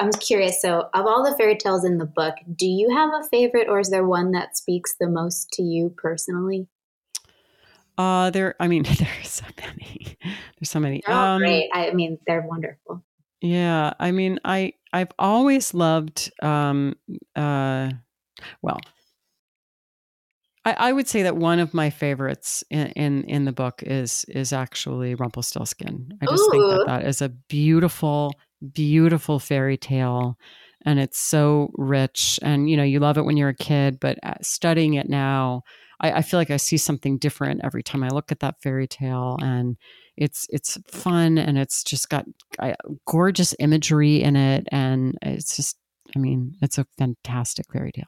[0.00, 0.60] I'm curious.
[0.60, 3.80] So, of all the fairy tales in the book, do you have a favorite, or
[3.80, 6.68] is there one that speaks the most to you personally?
[7.98, 8.54] Uh, there.
[8.58, 10.16] I mean, there's so many.
[10.58, 11.02] There's so many.
[11.06, 11.68] Oh, um, great!
[11.72, 13.04] I mean, they're wonderful.
[13.42, 16.30] Yeah, I mean, I I've always loved.
[16.42, 16.96] Um,
[17.36, 17.90] uh,
[18.62, 18.80] well,
[20.64, 24.24] I, I, would say that one of my favorites in, in, in the book is
[24.28, 26.18] is actually Rumpelstiltskin.
[26.20, 26.50] I just Ooh.
[26.50, 28.32] think that that is a beautiful,
[28.72, 30.36] beautiful fairy tale,
[30.84, 32.38] and it's so rich.
[32.42, 35.62] And you know, you love it when you're a kid, but uh, studying it now,
[36.00, 38.86] I, I feel like I see something different every time I look at that fairy
[38.86, 39.76] tale, and
[40.16, 42.26] it's it's fun and it's just got
[43.06, 45.76] gorgeous imagery in it, and it's just,
[46.14, 48.04] I mean, it's a fantastic fairy tale.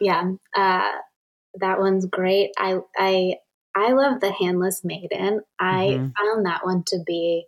[0.00, 0.32] Yeah.
[0.56, 0.90] Uh,
[1.60, 2.50] that one's great.
[2.58, 3.34] I I
[3.74, 5.40] I love the handless maiden.
[5.60, 6.08] I mm-hmm.
[6.18, 7.46] found that one to be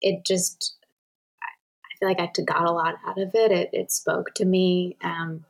[0.00, 0.76] it just
[1.42, 3.52] I feel like I got a lot out of it.
[3.52, 4.96] It it spoke to me.
[5.02, 5.44] Um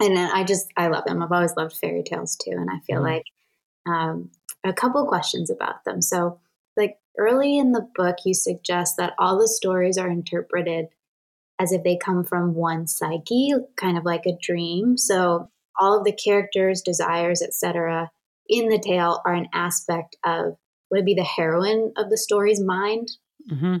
[0.00, 1.22] and I just I love them.
[1.22, 3.14] I've always loved fairy tales too, and I feel mm-hmm.
[3.14, 3.24] like
[3.86, 4.30] um,
[4.64, 6.02] a couple questions about them.
[6.02, 6.40] So,
[6.76, 10.86] like early in the book, you suggest that all the stories are interpreted
[11.58, 14.98] as if they come from one psyche, kind of like a dream.
[14.98, 18.10] So, all of the characters, desires, etc.,
[18.48, 20.56] in the tale are an aspect of
[20.88, 23.08] what would it be the heroine of the story's mind?
[23.50, 23.76] Mm-hmm.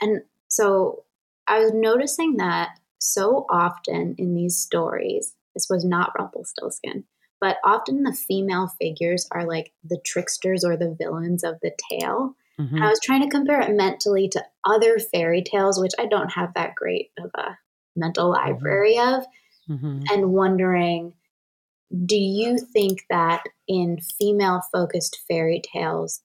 [0.00, 1.04] And so
[1.46, 7.04] I was noticing that so often in these stories, this was not Rumpelstiltskin,
[7.40, 12.34] but often the female figures are like the tricksters or the villains of the tale.
[12.58, 12.82] Mm-hmm.
[12.82, 16.54] I was trying to compare it mentally to other fairy tales, which I don't have
[16.54, 17.58] that great of a
[17.96, 18.46] mental mm-hmm.
[18.46, 19.14] library mm-hmm.
[19.14, 19.26] of
[19.68, 20.02] mm-hmm.
[20.10, 21.14] and wondering
[22.06, 26.22] do you think that in female focused fairy tales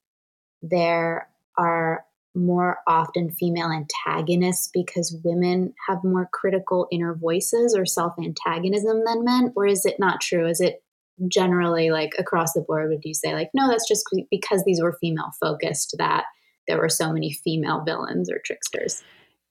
[0.61, 8.13] there are more often female antagonists because women have more critical inner voices or self
[8.19, 9.53] antagonism than men?
[9.55, 10.47] Or is it not true?
[10.47, 10.83] Is it
[11.27, 14.97] generally like across the board would you say like no that's just because these were
[15.01, 16.23] female focused that
[16.69, 19.03] there were so many female villains or tricksters?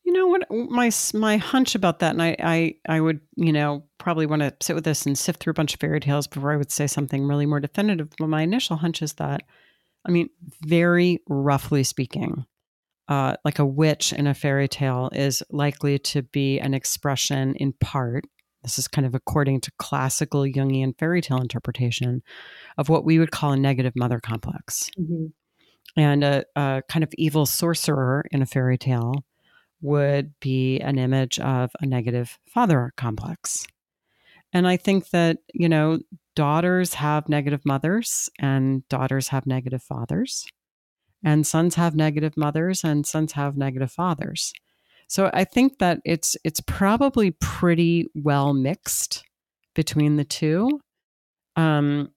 [0.05, 0.51] You know what?
[0.51, 4.55] My my hunch about that, and I I, I would you know probably want to
[4.62, 6.87] sit with this and sift through a bunch of fairy tales before I would say
[6.87, 8.09] something really more definitive.
[8.19, 9.43] But my initial hunch is that,
[10.07, 10.31] I mean,
[10.62, 12.47] very roughly speaking,
[13.09, 17.73] uh, like a witch in a fairy tale is likely to be an expression in
[17.73, 18.25] part.
[18.62, 22.23] This is kind of according to classical Jungian fairy tale interpretation
[22.77, 24.90] of what we would call a negative mother complex.
[24.99, 25.27] Mm-hmm.
[25.97, 29.25] And a, a kind of evil sorcerer in a fairy tale
[29.80, 33.66] would be an image of a negative father complex.
[34.53, 36.01] And I think that, you know,
[36.35, 40.47] daughters have negative mothers and daughters have negative fathers,
[41.25, 44.53] and sons have negative mothers and sons have negative fathers.
[45.09, 49.25] So I think that it's it's probably pretty well mixed
[49.75, 50.81] between the two.
[51.57, 52.11] Um,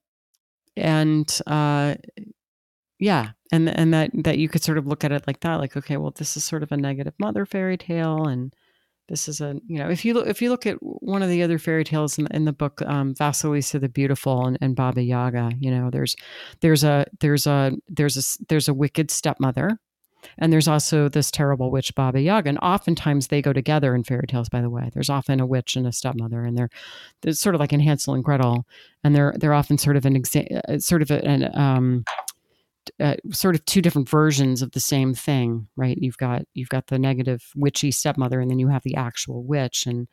[0.76, 1.94] and uh,
[3.02, 5.76] yeah and and that that you could sort of look at it like that like
[5.76, 8.54] okay well this is sort of a negative mother fairy tale and
[9.08, 11.42] this is a you know if you look if you look at one of the
[11.42, 15.52] other fairy tales in, in the book um, Vasilisa the Beautiful and, and Baba Yaga
[15.58, 16.14] you know there's
[16.60, 19.78] there's a there's a there's a there's a wicked stepmother
[20.38, 24.26] And there's also this terrible witch Baba Yaga, and oftentimes they go together in fairy
[24.26, 24.48] tales.
[24.48, 26.68] By the way, there's often a witch and a stepmother, and they're,
[27.34, 28.66] sort of like in Hansel and Gretel,
[29.04, 32.04] and they're they're often sort of an exa- uh, sort of an um,
[33.00, 35.96] uh, sort of two different versions of the same thing, right?
[35.98, 39.86] You've got you've got the negative witchy stepmother, and then you have the actual witch.
[39.86, 40.08] And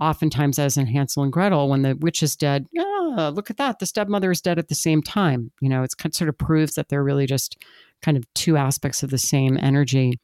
[0.00, 3.78] oftentimes, as in Hansel and Gretel, when the witch is dead, oh, look at that,
[3.78, 5.50] the stepmother is dead at the same time.
[5.60, 7.56] You know, it's kind of sort of proves that they're really just
[8.02, 10.20] kind of two aspects of the same energy.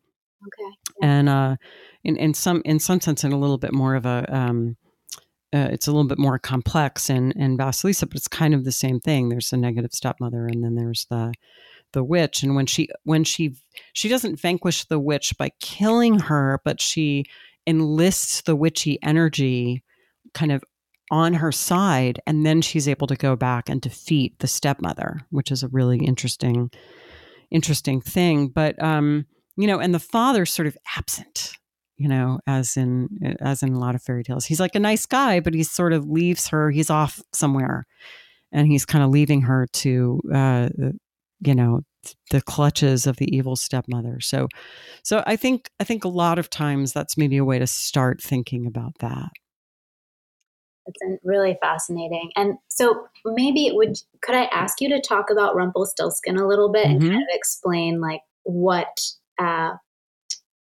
[0.46, 0.76] Okay.
[1.02, 1.56] And uh,
[2.04, 4.76] in in some in some sense, in a little bit more of a um,
[5.52, 8.72] uh, it's a little bit more complex in in Vasilisa, but it's kind of the
[8.72, 9.28] same thing.
[9.28, 11.32] There's a negative stepmother, and then there's the
[11.92, 13.54] the witch and when she when she
[13.92, 17.24] she doesn't vanquish the witch by killing her but she
[17.66, 19.82] enlists the witchy energy
[20.34, 20.62] kind of
[21.10, 25.50] on her side and then she's able to go back and defeat the stepmother which
[25.50, 26.70] is a really interesting
[27.50, 28.48] interesting thing.
[28.48, 29.26] But um
[29.56, 31.52] you know and the father's sort of absent
[31.96, 34.46] you know as in as in a lot of fairy tales.
[34.46, 37.86] He's like a nice guy but he sort of leaves her he's off somewhere
[38.52, 40.68] and he's kind of leaving her to uh,
[41.40, 41.80] you know
[42.30, 44.20] the clutches of the evil stepmother.
[44.20, 44.48] So
[45.02, 48.22] so i think i think a lot of times that's maybe a way to start
[48.22, 49.30] thinking about that.
[50.86, 52.32] It's really fascinating.
[52.36, 56.86] And so maybe would could i ask you to talk about rumpelstiltskin a little bit
[56.86, 56.96] mm-hmm.
[56.96, 59.00] and kind of explain like what
[59.38, 59.72] uh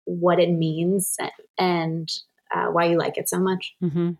[0.05, 1.17] what it means
[1.59, 2.09] and
[2.55, 3.75] uh, why you like it so much.
[3.83, 4.11] Mm-hmm.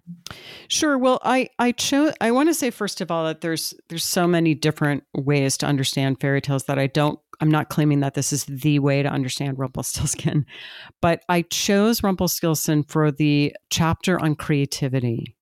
[0.69, 0.99] Sure.
[0.99, 2.13] Well, I I chose.
[2.21, 5.67] I want to say first of all that there's there's so many different ways to
[5.67, 7.19] understand fairy tales that I don't.
[7.41, 10.45] I'm not claiming that this is the way to understand Rumpelstiltskin,
[11.01, 15.37] but I chose Rumpelstiltskin for the chapter on creativity,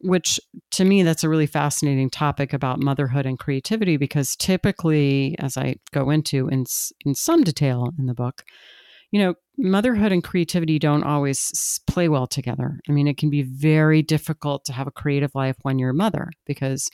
[0.00, 0.40] which
[0.72, 5.76] to me that's a really fascinating topic about motherhood and creativity because typically, as I
[5.92, 6.64] go into in
[7.04, 8.42] in some detail in the book,
[9.12, 12.80] you know, motherhood and creativity don't always play well together.
[12.88, 15.94] I mean, it can be very difficult to have a creative life when you're a
[15.94, 16.88] mother because,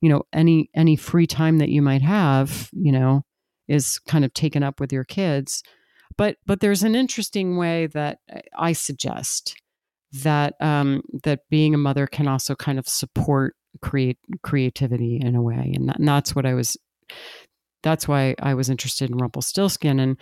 [0.00, 3.22] you know, any any free time that you might have, you know,
[3.66, 5.62] is kind of taken up with your kids.
[6.16, 8.18] But but there's an interesting way that
[8.56, 9.56] I suggest
[10.22, 15.42] that um, that being a mother can also kind of support create creativity in a
[15.42, 16.76] way, and, that, and that's what I was
[17.84, 20.00] that's why I was interested in Rumpelstiltskin.
[20.00, 20.16] And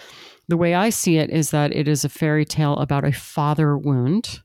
[0.48, 3.78] the way I see it is that it is a fairy tale about a father
[3.78, 4.42] wound.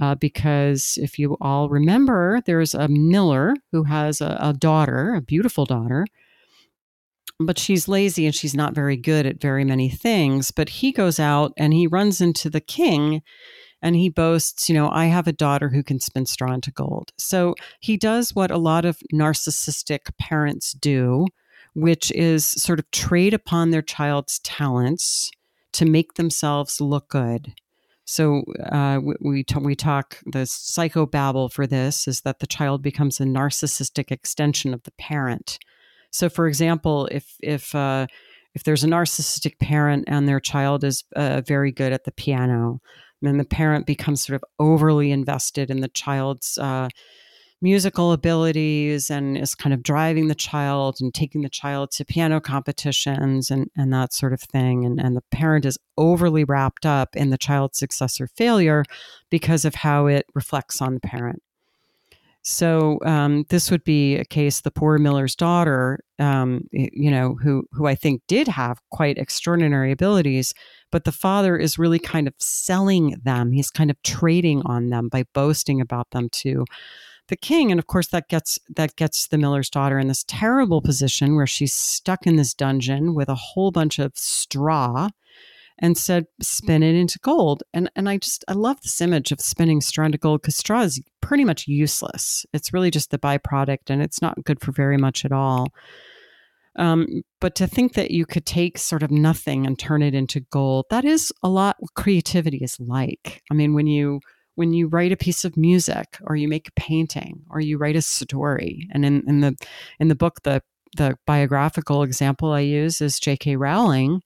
[0.00, 5.20] Uh, because if you all remember, there's a miller who has a, a daughter, a
[5.20, 6.06] beautiful daughter,
[7.40, 10.50] but she's lazy and she's not very good at very many things.
[10.50, 13.22] But he goes out and he runs into the king
[13.82, 17.12] and he boasts, you know, I have a daughter who can spin straw into gold.
[17.18, 21.26] So he does what a lot of narcissistic parents do
[21.78, 25.30] which is sort of trade upon their child's talents
[25.70, 27.54] to make themselves look good.
[28.04, 33.20] So uh, we t- we talk the psychobabble for this is that the child becomes
[33.20, 35.58] a narcissistic extension of the parent.
[36.10, 38.08] So, for example, if if uh,
[38.54, 42.80] if there's a narcissistic parent and their child is uh, very good at the piano,
[43.22, 46.88] then the parent becomes sort of overly invested in the child's uh,
[47.60, 52.40] musical abilities and is kind of driving the child and taking the child to piano
[52.40, 54.84] competitions and, and that sort of thing.
[54.84, 58.84] And, and the parent is overly wrapped up in the child's success or failure
[59.30, 61.42] because of how it reflects on the parent.
[62.42, 64.60] So um, this would be a case.
[64.60, 69.92] The poor miller's daughter, um, you know, who who I think did have quite extraordinary
[69.92, 70.54] abilities,
[70.90, 73.52] but the father is really kind of selling them.
[73.52, 76.64] He's kind of trading on them by boasting about them to
[77.28, 80.82] the king and of course that gets that gets the miller's daughter in this terrible
[80.82, 85.08] position where she's stuck in this dungeon with a whole bunch of straw
[85.78, 87.62] and said spin it into gold.
[87.72, 90.82] And and i just i love this image of spinning straw into gold because straw
[90.82, 92.44] is pretty much useless.
[92.52, 95.68] It's really just the byproduct and it's not good for very much at all.
[96.76, 100.40] Um, but to think that you could take sort of nothing and turn it into
[100.40, 103.42] gold that is a lot what creativity is like.
[103.50, 104.20] I mean when you
[104.58, 107.96] when you write a piece of music or you make a painting or you write
[107.96, 109.56] a story and in, in the
[110.00, 110.62] in the book the
[110.96, 114.20] the biographical example i use is j.k rowling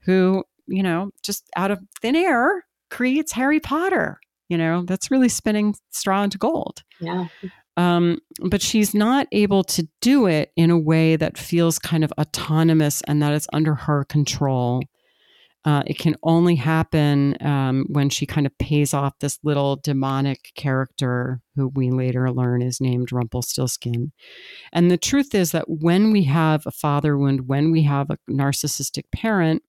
[0.00, 4.18] who you know just out of thin air creates harry potter
[4.48, 6.82] you know that's really spinning straw into gold.
[7.00, 7.28] Yeah.
[7.76, 12.12] Um, but she's not able to do it in a way that feels kind of
[12.18, 14.82] autonomous and that it's under her control
[15.66, 20.52] uh, it can only happen um, when she kind of pays off this little demonic
[20.54, 24.12] character who we later learn is named Rumpelstiltskin.
[24.72, 28.18] And the truth is that when we have a father wound, when we have a
[28.30, 29.64] narcissistic parent,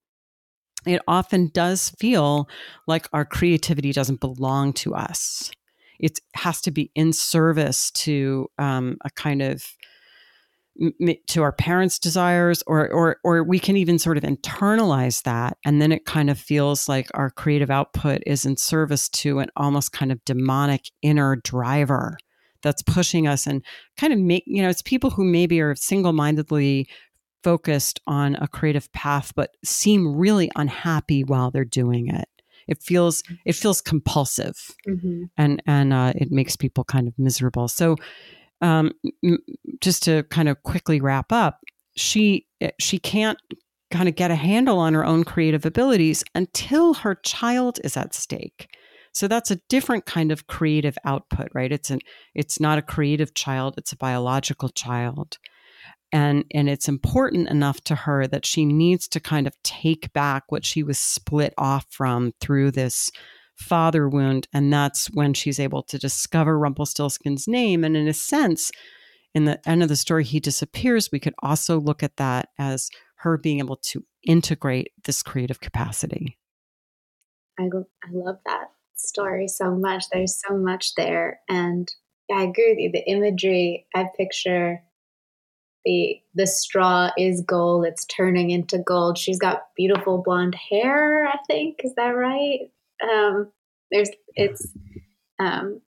[0.86, 2.48] it often does feel
[2.86, 5.52] like our creativity doesn't belong to us.
[6.00, 9.66] It has to be in service to um, a kind of
[11.28, 15.82] to our parents' desires, or or or we can even sort of internalize that, and
[15.82, 19.92] then it kind of feels like our creative output is in service to an almost
[19.92, 22.18] kind of demonic inner driver
[22.62, 23.64] that's pushing us and
[23.98, 26.88] kind of make you know it's people who maybe are single-mindedly
[27.44, 32.28] focused on a creative path but seem really unhappy while they're doing it
[32.68, 35.24] it feels it feels compulsive mm-hmm.
[35.38, 37.96] and and uh, it makes people kind of miserable so
[38.62, 38.92] um,
[39.82, 41.60] just to kind of quickly wrap up
[41.96, 43.40] she eh, she can't
[43.92, 48.14] kind of get a handle on her own creative abilities until her child is at
[48.14, 48.68] stake
[49.18, 51.72] so that's a different kind of creative output, right?
[51.72, 52.02] It's an
[52.36, 55.40] it's not a creative child, it's a biological child.
[56.12, 60.44] And and it's important enough to her that she needs to kind of take back
[60.50, 63.10] what she was split off from through this
[63.58, 68.72] father wound and that's when she's able to discover Rumpelstiltskin's name and in a sense
[69.34, 72.90] in the end of the story he disappears we could also look at that as
[73.16, 76.38] her being able to integrate this creative capacity
[77.60, 80.06] I, I love that story so much.
[80.12, 81.40] There's so much there.
[81.50, 81.92] And
[82.32, 82.92] I agree with you.
[82.92, 84.84] The imagery, I picture
[85.86, 87.86] the the straw is gold.
[87.86, 89.18] It's turning into gold.
[89.18, 91.80] She's got beautiful blonde hair, I think.
[91.84, 92.70] Is that right?
[93.02, 93.52] Um,
[93.92, 94.68] there's it's
[95.40, 95.82] um,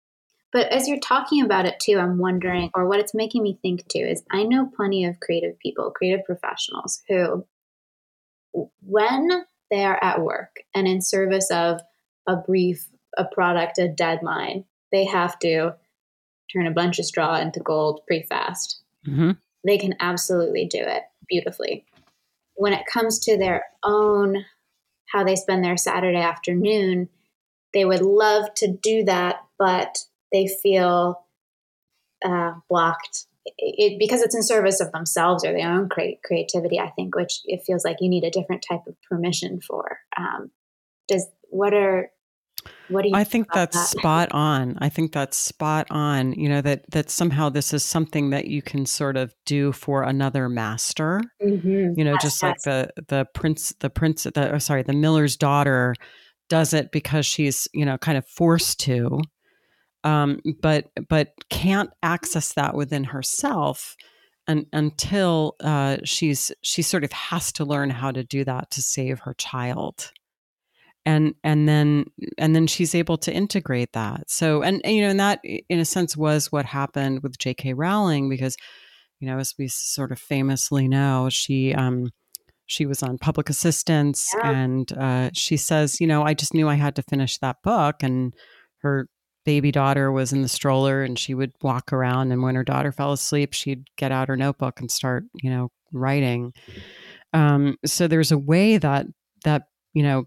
[0.53, 3.87] but as you're talking about it too, I'm wondering, or what it's making me think
[3.89, 7.45] too, is I know plenty of creative people, creative professionals who,
[8.81, 11.81] when they are at work and in service of
[12.27, 15.75] a brief a product a deadline, they have to
[16.53, 18.81] turn a bunch of straw into gold pretty fast.
[19.07, 19.33] Mm-hmm.
[19.67, 21.85] They can absolutely do it beautifully.
[22.55, 24.45] When it comes to their own,
[25.13, 27.09] how they spend their Saturday afternoon,
[27.75, 29.99] they would love to do that, but
[30.33, 31.25] they feel
[32.25, 36.79] uh, blocked it, because it's in service of themselves or their own cre- creativity.
[36.79, 39.99] I think, which it feels like you need a different type of permission for.
[40.17, 40.51] Um,
[41.07, 42.11] does what are
[42.89, 43.99] what do you I think that's that?
[43.99, 44.77] spot on.
[44.81, 46.33] I think that's spot on.
[46.33, 50.03] You know that that somehow this is something that you can sort of do for
[50.03, 51.23] another master.
[51.43, 51.99] Mm-hmm.
[51.99, 52.43] You know, yes, just yes.
[52.43, 55.95] like the the prince, the prince, the oh, sorry, the miller's daughter
[56.49, 59.21] does it because she's you know kind of forced to,
[60.05, 63.97] um, but but can't access that within herself.
[64.47, 68.83] And, until uh, she's she sort of has to learn how to do that to
[68.83, 70.11] save her child
[71.09, 72.05] and and then
[72.37, 75.79] and then she's able to integrate that so and, and, you know and that in
[75.79, 78.57] a sense was what happened with jk rowling because
[79.19, 82.11] you know as we sort of famously know she um
[82.67, 84.51] she was on public assistance yeah.
[84.51, 88.03] and uh, she says you know i just knew i had to finish that book
[88.03, 88.35] and
[88.83, 89.09] her
[89.47, 92.93] baby daughter was in the stroller and she would walk around and when her daughter
[92.93, 96.53] fell asleep she'd get out her notebook and start you know writing
[97.33, 99.07] um, so there's a way that
[99.45, 99.63] that
[99.95, 100.27] you know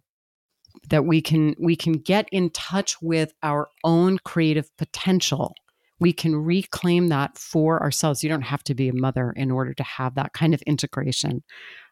[0.91, 5.55] that we can we can get in touch with our own creative potential.
[5.99, 8.23] We can reclaim that for ourselves.
[8.23, 11.43] You don't have to be a mother in order to have that kind of integration.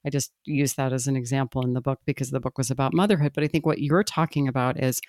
[0.06, 2.93] I just use that as an example in the book because the book was about
[2.93, 5.02] motherhood but i think what you're talking about is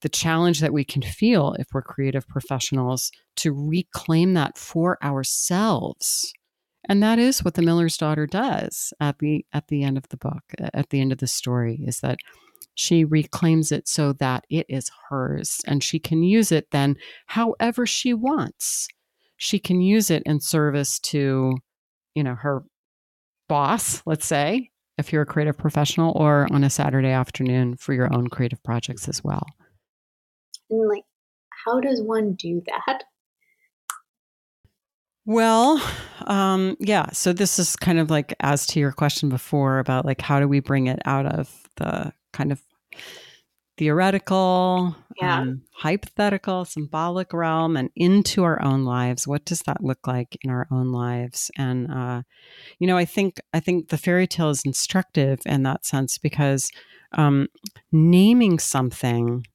[0.00, 6.32] the challenge that we can feel if we're creative professionals to reclaim that for ourselves.
[6.88, 10.18] And that is what the miller's daughter does at the at the end of the
[10.18, 12.18] book at the end of the story is that
[12.74, 16.96] she reclaims it so that it is hers and she can use it then
[17.26, 18.88] however she wants.
[19.36, 21.56] She can use it in service to,
[22.14, 22.62] you know, her
[23.48, 28.12] boss, let's say, if you're a creative professional, or on a Saturday afternoon for your
[28.14, 29.44] own creative projects as well.
[30.70, 31.04] And like,
[31.64, 33.04] how does one do that?
[35.26, 35.82] Well,
[36.26, 37.10] um, yeah.
[37.12, 40.46] So this is kind of like as to your question before about like how do
[40.46, 42.60] we bring it out of the kind of
[43.76, 45.40] theoretical, yeah.
[45.40, 49.26] um, hypothetical, symbolic realm and into our own lives.
[49.26, 51.50] What does that look like in our own lives?
[51.56, 52.22] And uh,
[52.78, 56.70] you know, I think I think the fairy tale is instructive in that sense because
[57.12, 57.48] um,
[57.92, 59.46] naming something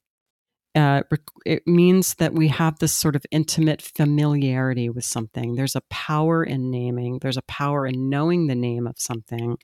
[0.76, 1.02] uh,
[1.44, 5.56] it means that we have this sort of intimate familiarity with something.
[5.56, 7.18] There's a power in naming.
[7.18, 9.58] There's a power in knowing the name of something,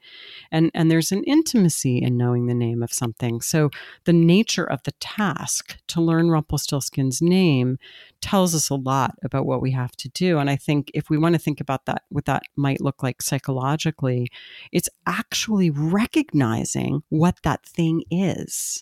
[0.51, 3.41] and and there's an intimacy in knowing the name of something.
[3.41, 3.71] So
[4.05, 7.79] the nature of the task to learn Rumpelstiltskin's name
[8.21, 10.39] tells us a lot about what we have to do.
[10.39, 13.23] And I think if we want to think about that, what that might look like
[13.23, 14.27] psychologically,
[14.73, 18.81] it's actually recognizing what that thing is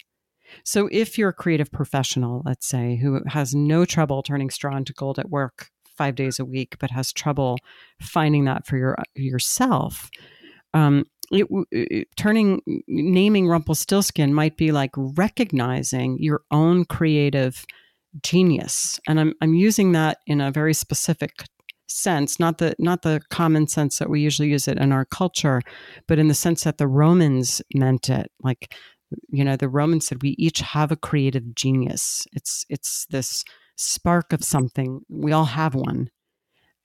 [0.65, 4.93] so if you're a creative professional, let's say, who has no trouble turning straw into
[4.93, 7.59] gold at work five days a week, but has trouble
[8.01, 10.11] finding that for your yourself,
[10.73, 17.65] um, it, it, turning naming Rumpelstiltskin might be like recognizing your own creative
[18.23, 21.45] genius, and I'm I'm using that in a very specific
[21.87, 25.61] sense not the not the common sense that we usually use it in our culture
[26.09, 28.31] but in the sense that the romans meant it.
[28.43, 28.75] Like
[29.29, 32.27] you know the romans said we each have a creative genius.
[32.33, 33.45] It's it's this
[33.77, 35.01] spark of something.
[35.09, 36.11] We all have one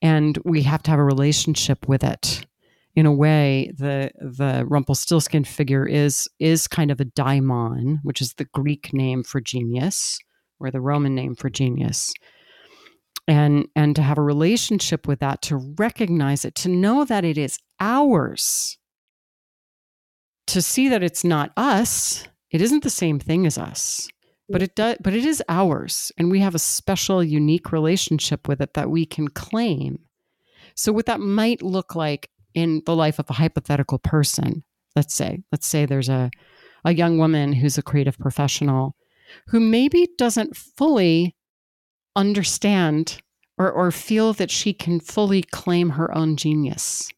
[0.02, 2.46] and we have to have a relationship with it
[2.96, 8.34] in a way the the rumpelstiltskin figure is is kind of a daimon which is
[8.34, 10.20] the greek name for genius
[10.60, 12.14] or the roman name for genius.
[13.28, 17.38] And and to have a relationship with that to recognize it to know that it
[17.38, 18.79] is ours
[20.50, 24.08] to see that it's not us, it isn't the same thing as us.
[24.52, 28.62] But it does but it is ours and we have a special unique relationship with
[28.62, 30.00] it that we can claim.
[30.74, 34.64] So what that might look like in the life of a hypothetical person,
[34.96, 36.32] let's say, let's say there's a
[36.84, 38.96] a young woman who's a creative professional
[39.50, 41.36] who maybe doesn't fully
[42.16, 43.22] understand
[43.60, 47.12] or, or feel that she can fully claim her own genius.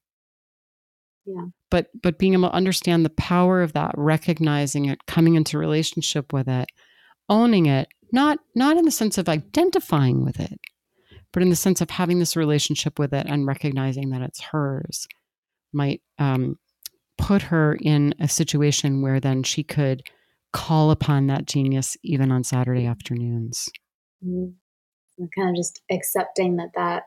[1.26, 5.58] Yeah but but being able to understand the power of that recognizing it coming into
[5.58, 6.70] relationship with it
[7.30, 10.60] owning it not not in the sense of identifying with it
[11.34, 15.08] but in the sense of having this relationship with it and recognizing that it's hers
[15.74, 16.58] might um,
[17.18, 20.04] put her in a situation where then she could
[20.52, 23.70] call upon that genius even on saturday afternoons
[24.24, 25.26] mm-hmm.
[25.36, 27.04] kind of just accepting that that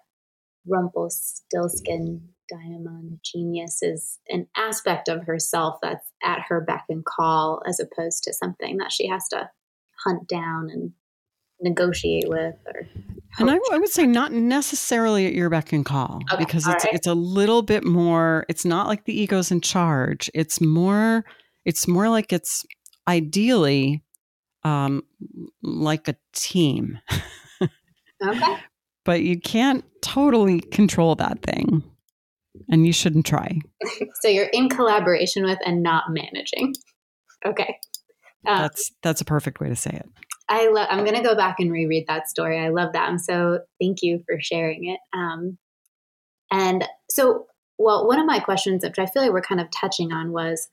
[0.67, 7.81] rumpelstiltskin Daimon genius is an aspect of herself that's at her beck and call as
[7.81, 9.51] opposed to something that she has to
[10.05, 10.93] hunt down and
[11.61, 12.87] negotiate with or
[13.39, 16.85] and I, I, would say not necessarily at your beck and call okay, because it's
[16.85, 16.95] right.
[16.95, 20.31] it's a little bit more it's not like the ego's in charge.
[20.35, 21.25] It's more
[21.65, 22.65] it's more like it's
[23.09, 24.03] ideally
[24.63, 25.03] um
[25.63, 26.99] like a team.
[28.23, 28.57] Okay.
[29.05, 31.83] But you can't totally control that thing
[32.71, 33.61] and you shouldn't try.
[34.21, 36.75] so you're in collaboration with and not managing.
[37.47, 37.79] Okay.
[38.47, 40.09] Um, that's that's a perfect way to say it.
[40.49, 40.89] I love.
[40.91, 42.59] I'm going to go back and reread that story.
[42.59, 43.09] I love that.
[43.09, 45.01] I'm so thank you for sharing it.
[45.13, 45.59] Um,
[46.51, 47.47] and so,
[47.79, 50.69] well, one of my questions, which I feel like we're kind of touching on, was,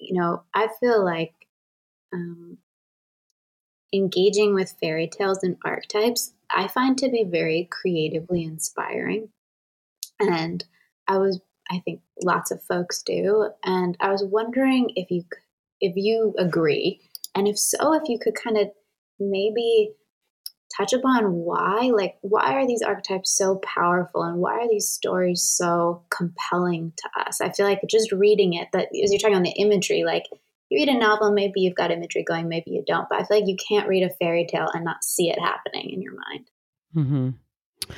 [0.00, 1.32] you know, I feel like
[2.12, 2.58] um,
[3.92, 9.28] engaging with fairy tales and archetypes, I find to be very creatively inspiring.
[10.20, 10.64] And
[11.08, 11.40] I was,
[11.70, 15.24] I think lots of folks do, and I was wondering if you
[15.80, 17.00] if you agree,
[17.34, 18.68] and if so, if you could kind of
[19.18, 19.92] maybe
[20.76, 25.42] touch upon why like why are these archetypes so powerful and why are these stories
[25.42, 29.42] so compelling to us i feel like just reading it that as you're talking on
[29.42, 30.24] the imagery like
[30.68, 33.38] you read a novel maybe you've got imagery going maybe you don't but i feel
[33.38, 36.50] like you can't read a fairy tale and not see it happening in your mind
[36.94, 37.92] mm-hmm.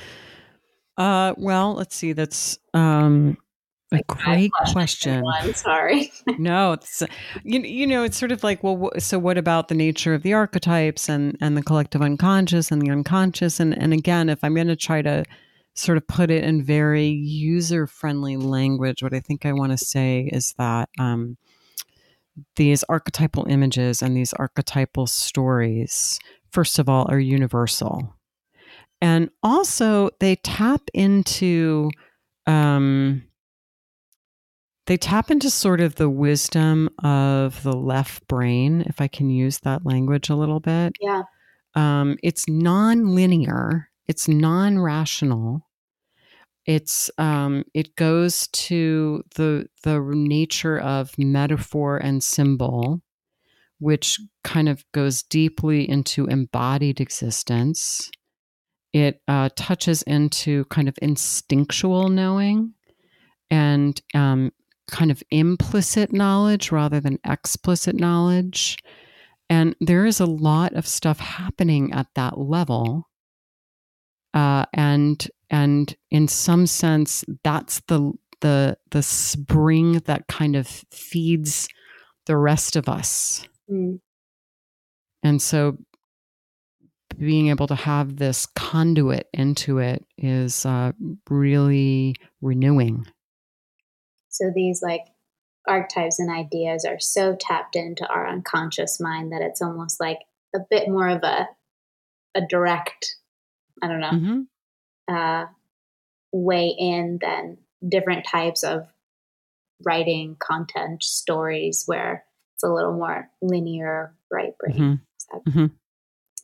[1.01, 2.12] Uh, well, let's see.
[2.12, 3.38] That's um,
[3.90, 5.22] a great question.
[5.22, 6.12] One, sorry.
[6.36, 7.03] no, it's
[7.42, 10.34] you, you know it's sort of like well, so what about the nature of the
[10.34, 14.66] archetypes and and the collective unconscious and the unconscious and and again, if I'm going
[14.66, 15.24] to try to
[15.74, 19.78] sort of put it in very user friendly language, what I think I want to
[19.78, 21.38] say is that um,
[22.57, 26.18] these archetypal images and these archetypal stories,
[26.51, 28.14] first of all, are universal
[29.01, 31.90] and also they tap into
[32.46, 33.22] um,
[34.86, 39.59] they tap into sort of the wisdom of the left brain if i can use
[39.61, 40.92] that language a little bit.
[41.01, 41.22] Yeah.
[41.74, 45.64] Um, it's non-linear it's non-rational.
[46.66, 53.03] It's um, it goes to the the nature of metaphor and symbol
[53.78, 58.11] which kind of goes deeply into embodied existence
[58.93, 62.74] it uh, touches into kind of instinctual knowing
[63.51, 64.53] and um,
[64.91, 68.76] kind of implicit knowledge rather than explicit knowledge.
[69.49, 73.09] and there is a lot of stuff happening at that level
[74.34, 81.68] uh, and and in some sense that's the the the spring that kind of feeds
[82.26, 83.99] the rest of us mm.
[85.22, 85.76] and so
[87.21, 90.93] being able to have this conduit into it is uh,
[91.29, 93.07] really renewing
[94.29, 95.05] so these like
[95.68, 100.18] archetypes and ideas are so tapped into our unconscious mind that it's almost like
[100.55, 101.47] a bit more of a
[102.35, 103.16] a direct
[103.83, 105.14] i don't know mm-hmm.
[105.14, 105.47] uh,
[106.33, 108.87] way in than different types of
[109.85, 115.51] writing content stories where it's a little more linear right brain mm-hmm.
[115.51, 115.66] mm-hmm.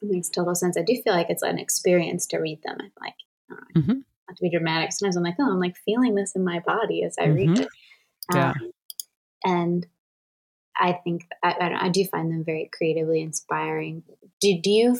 [0.02, 3.14] Makes total sense i do feel like it's an experience to read them i'm like
[3.76, 3.98] mm-hmm.
[4.28, 7.02] not to be dramatic sometimes i'm like oh i'm like feeling this in my body
[7.02, 7.62] as i read mm-hmm.
[7.62, 7.68] it
[8.34, 8.50] yeah.
[8.50, 8.72] Um,
[9.44, 9.86] and
[10.78, 14.02] I think I, I, do find them very creatively inspiring.
[14.40, 14.98] Do you,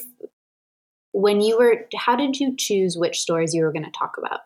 [1.12, 4.40] when you were, how did you choose which stories you were going to talk about?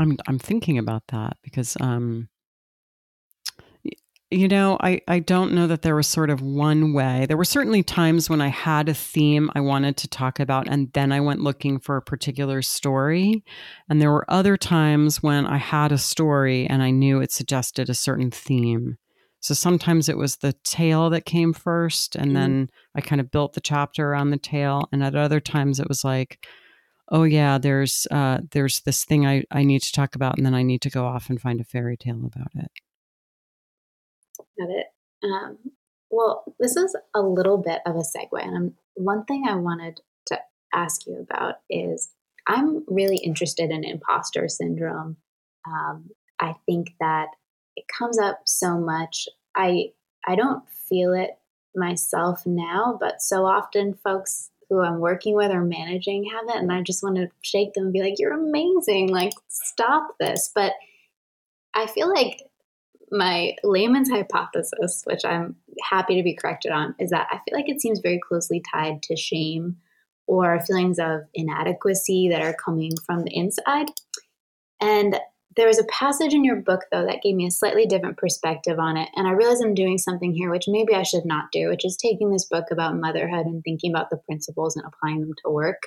[0.00, 2.28] I'm I'm thinking about that because um,
[4.34, 7.26] you know, I, I don't know that there was sort of one way.
[7.26, 10.92] There were certainly times when I had a theme I wanted to talk about, and
[10.92, 13.44] then I went looking for a particular story.
[13.88, 17.88] And there were other times when I had a story and I knew it suggested
[17.88, 18.98] a certain theme.
[19.40, 22.34] So sometimes it was the tale that came first, and mm.
[22.34, 24.88] then I kind of built the chapter around the tale.
[24.90, 26.44] And at other times it was like,
[27.10, 30.54] oh yeah, there's uh, there's this thing I, I need to talk about, and then
[30.54, 32.70] I need to go off and find a fairy tale about it
[34.60, 34.86] at it.
[35.22, 35.58] Um,
[36.10, 40.00] well, this is a little bit of a segue, and I'm, one thing I wanted
[40.26, 40.38] to
[40.72, 42.10] ask you about is
[42.46, 45.16] I'm really interested in imposter syndrome.
[45.66, 46.10] Um,
[46.40, 47.28] I think that
[47.76, 49.28] it comes up so much.
[49.56, 49.92] I
[50.26, 51.30] I don't feel it
[51.74, 56.72] myself now, but so often folks who I'm working with or managing have it, and
[56.72, 59.08] I just want to shake them and be like, "You're amazing!
[59.08, 60.72] Like, stop this!" But
[61.74, 62.42] I feel like
[63.14, 65.56] my layman's hypothesis, which I'm
[65.88, 69.02] happy to be corrected on, is that I feel like it seems very closely tied
[69.04, 69.76] to shame
[70.26, 73.86] or feelings of inadequacy that are coming from the inside.
[74.80, 75.18] And
[75.56, 78.78] there was a passage in your book, though, that gave me a slightly different perspective
[78.80, 79.08] on it.
[79.14, 81.96] And I realize I'm doing something here which maybe I should not do, which is
[81.96, 85.82] taking this book about motherhood and thinking about the principles and applying them to work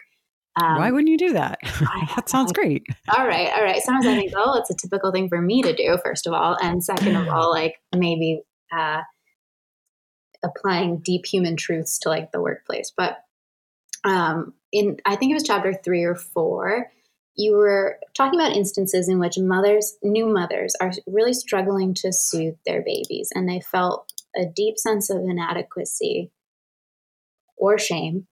[0.62, 1.60] um, Why wouldn't you do that?
[2.16, 2.86] that sounds great.
[3.16, 3.82] All right, all right.
[3.82, 6.58] Sometimes I think, oh, it's a typical thing for me to do, first of all,
[6.62, 8.42] and second of all, like maybe
[8.76, 9.02] uh,
[10.44, 12.92] applying deep human truths to like the workplace.
[12.96, 13.18] But
[14.04, 16.88] um, in I think it was chapter three or four,
[17.36, 22.58] you were talking about instances in which mothers, new mothers, are really struggling to soothe
[22.66, 26.32] their babies, and they felt a deep sense of inadequacy
[27.58, 28.28] or shame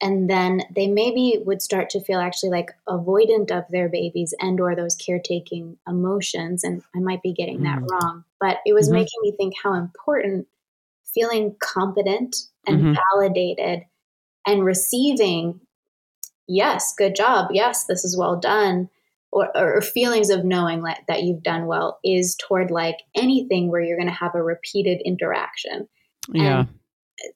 [0.00, 4.60] and then they maybe would start to feel actually like avoidant of their babies and
[4.60, 7.88] or those caretaking emotions and i might be getting that mm.
[7.90, 8.96] wrong but it was mm-hmm.
[8.96, 10.46] making me think how important
[11.14, 12.36] feeling competent
[12.66, 12.94] and mm-hmm.
[13.12, 13.82] validated
[14.46, 15.60] and receiving
[16.46, 18.88] yes good job yes this is well done
[19.30, 23.82] or, or feelings of knowing that, that you've done well is toward like anything where
[23.82, 25.88] you're going to have a repeated interaction
[26.32, 26.68] yeah and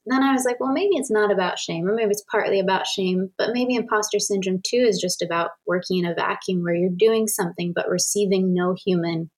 [0.07, 2.87] then I was like, well, maybe it's not about shame, or maybe it's partly about
[2.87, 6.91] shame, but maybe imposter syndrome too is just about working in a vacuum where you're
[6.91, 9.30] doing something but receiving no human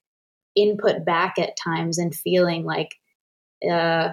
[0.54, 2.94] input back at times and feeling like,
[3.68, 4.10] uh,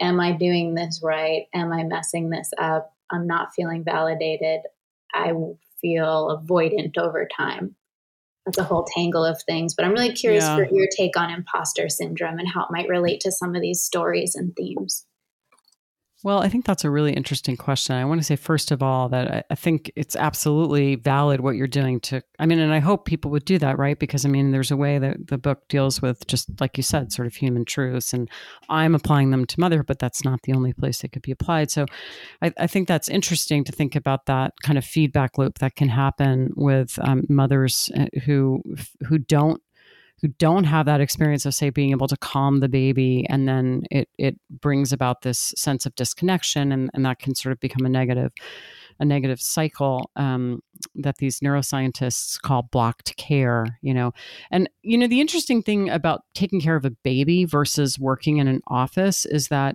[0.00, 1.44] am I doing this right?
[1.54, 2.92] Am I messing this up?
[3.10, 4.60] I'm not feeling validated.
[5.12, 5.32] I
[5.80, 7.76] feel avoidant over time.
[8.46, 10.56] That's a whole tangle of things, but I'm really curious yeah.
[10.56, 13.82] for your take on imposter syndrome and how it might relate to some of these
[13.82, 15.04] stories and themes.
[16.22, 17.96] Well, I think that's a really interesting question.
[17.96, 21.56] I want to say, first of all, that I, I, think it's absolutely valid what
[21.56, 23.98] you're doing to, I mean, and I hope people would do that, right?
[23.98, 27.10] Because, I mean, there's a way that the book deals with just, like you said,
[27.10, 28.12] sort of human truths.
[28.12, 28.28] And
[28.68, 31.70] I'm applying them to mother, but that's not the only place they could be applied.
[31.70, 31.86] So
[32.42, 35.88] I, I think that's interesting to think about that kind of feedback loop that can
[35.88, 38.62] happen with um, mothers uh, who,
[39.08, 39.62] who don't
[40.20, 43.82] who don't have that experience of say being able to calm the baby and then
[43.90, 47.86] it it brings about this sense of disconnection and, and that can sort of become
[47.86, 48.32] a negative
[48.98, 50.60] a negative cycle um,
[50.94, 54.12] that these neuroscientists call blocked care you know?
[54.50, 58.48] And you know the interesting thing about taking care of a baby versus working in
[58.48, 59.74] an office is that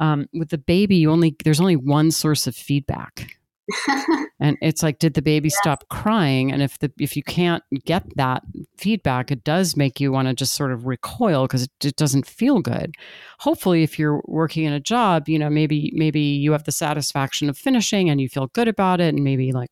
[0.00, 3.36] um, with the baby you only there's only one source of feedback
[4.40, 5.58] and it's like did the baby yes.
[5.58, 6.52] stop crying?
[6.52, 8.42] And if the if you can't get that
[8.76, 12.26] feedback it does make you want to just sort of recoil because it, it, doesn't
[12.26, 12.94] feel good.
[13.40, 17.48] Hopefully if you're working in a job you know maybe maybe you have the satisfaction
[17.48, 19.70] of finishing and you feel good about it and maybe like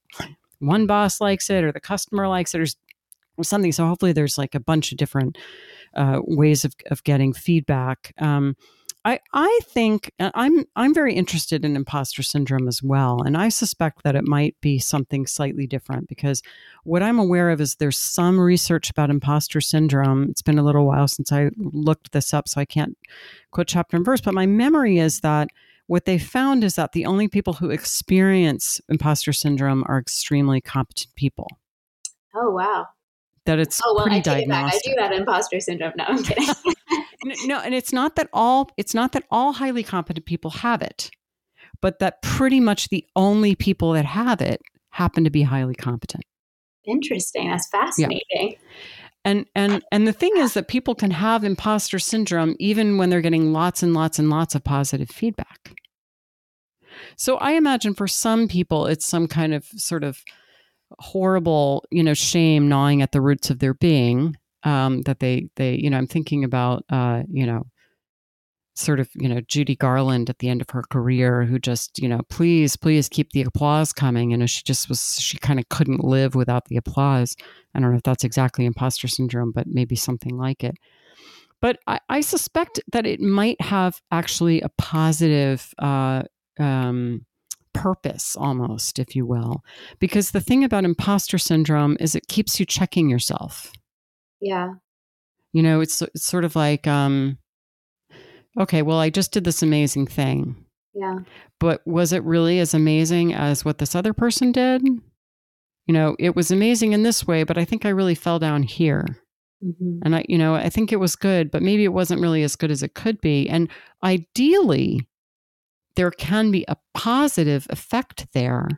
[0.59, 2.67] one boss likes it or the customer likes it or
[3.43, 3.73] something.
[3.73, 5.39] So hopefully there's like a bunch of different
[5.95, 8.15] uh, ways of, of getting feedback.
[8.19, 8.57] Um,
[9.05, 13.49] I, I think uh, I'm I'm very interested in imposter syndrome as well, and I
[13.49, 16.41] suspect that it might be something slightly different because
[16.85, 20.29] what I'm aware of is there's some research about imposter syndrome.
[20.31, 22.97] It's been a little while since I looked this up, so I can't
[23.51, 25.49] quote chapter and verse, but my memory is that
[25.89, 31.13] what they found is that the only people who experience imposter syndrome are extremely competent
[31.17, 31.49] people.
[32.37, 32.87] Oh wow!
[33.47, 34.73] That it's oh well, I take it back.
[34.73, 35.93] I do have imposter syndrome.
[35.99, 36.47] No, I'm kidding.
[37.25, 41.11] no, and it's not that all it's not that all highly competent people have it,
[41.81, 44.61] but that pretty much the only people that have it
[44.91, 46.25] happen to be highly competent.
[46.85, 47.49] Interesting.
[47.49, 48.23] That's fascinating.
[48.31, 48.55] Yeah.
[49.25, 53.21] And and and the thing is that people can have imposter syndrome even when they're
[53.21, 55.75] getting lots and lots and lots of positive feedback.
[57.17, 60.19] So I imagine for some people it's some kind of sort of
[60.99, 65.75] horrible, you know, shame gnawing at the roots of their being um, that they they
[65.75, 67.65] you know I'm thinking about uh, you know
[68.75, 72.09] sort of you know Judy Garland at the end of her career who just you
[72.09, 74.31] know please please keep the applause coming.
[74.31, 77.37] You know she just was she kind of couldn't live without the applause.
[77.75, 80.77] I don't know if that's exactly imposter syndrome but maybe something like it.
[81.61, 86.25] But I, I suspect that it might have actually a positive uh,
[86.59, 87.25] um,
[87.73, 89.63] purpose almost if you will.
[89.99, 93.73] Because the thing about imposter syndrome is it keeps you checking yourself
[94.43, 94.75] yeah.
[95.53, 97.39] You know, it's, it's sort of like, um,
[98.59, 100.57] okay, well, I just did this amazing thing.
[100.95, 101.21] Yeah.
[101.59, 104.83] But was it really as amazing as what this other person did?
[104.83, 108.63] You know, it was amazing in this way, but I think I really fell down
[108.63, 109.07] here.
[109.65, 110.01] Mm-hmm.
[110.05, 112.57] And I, you know, I think it was good, but maybe it wasn't really as
[112.57, 113.49] good as it could be.
[113.49, 113.69] And
[114.03, 115.07] ideally,
[115.97, 118.69] there can be a positive effect there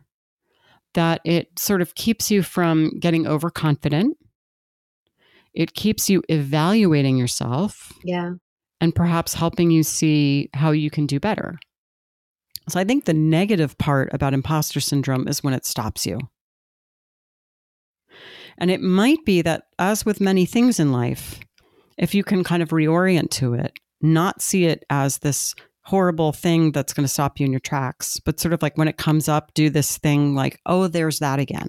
[0.95, 4.17] that it sort of keeps you from getting overconfident
[5.55, 7.93] it keeps you evaluating yourself.
[8.03, 8.33] Yeah.
[8.81, 11.59] And perhaps helping you see how you can do better.
[12.69, 16.19] So I think the negative part about imposter syndrome is when it stops you.
[18.59, 21.41] And it might be that, as with many things in life,
[21.99, 26.73] if you can kind of reorient to it, not see it as this horrible thing
[26.73, 29.29] that's going to stop you in your tracks, but sort of like when it comes
[29.29, 31.69] up, do this thing like, oh, there's that again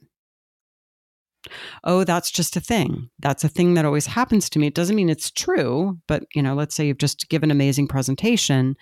[1.83, 3.09] oh, that's just a thing.
[3.19, 4.67] That's a thing that always happens to me.
[4.67, 7.87] It doesn't mean it's true, but you know, let's say you've just given an amazing
[7.87, 8.75] presentation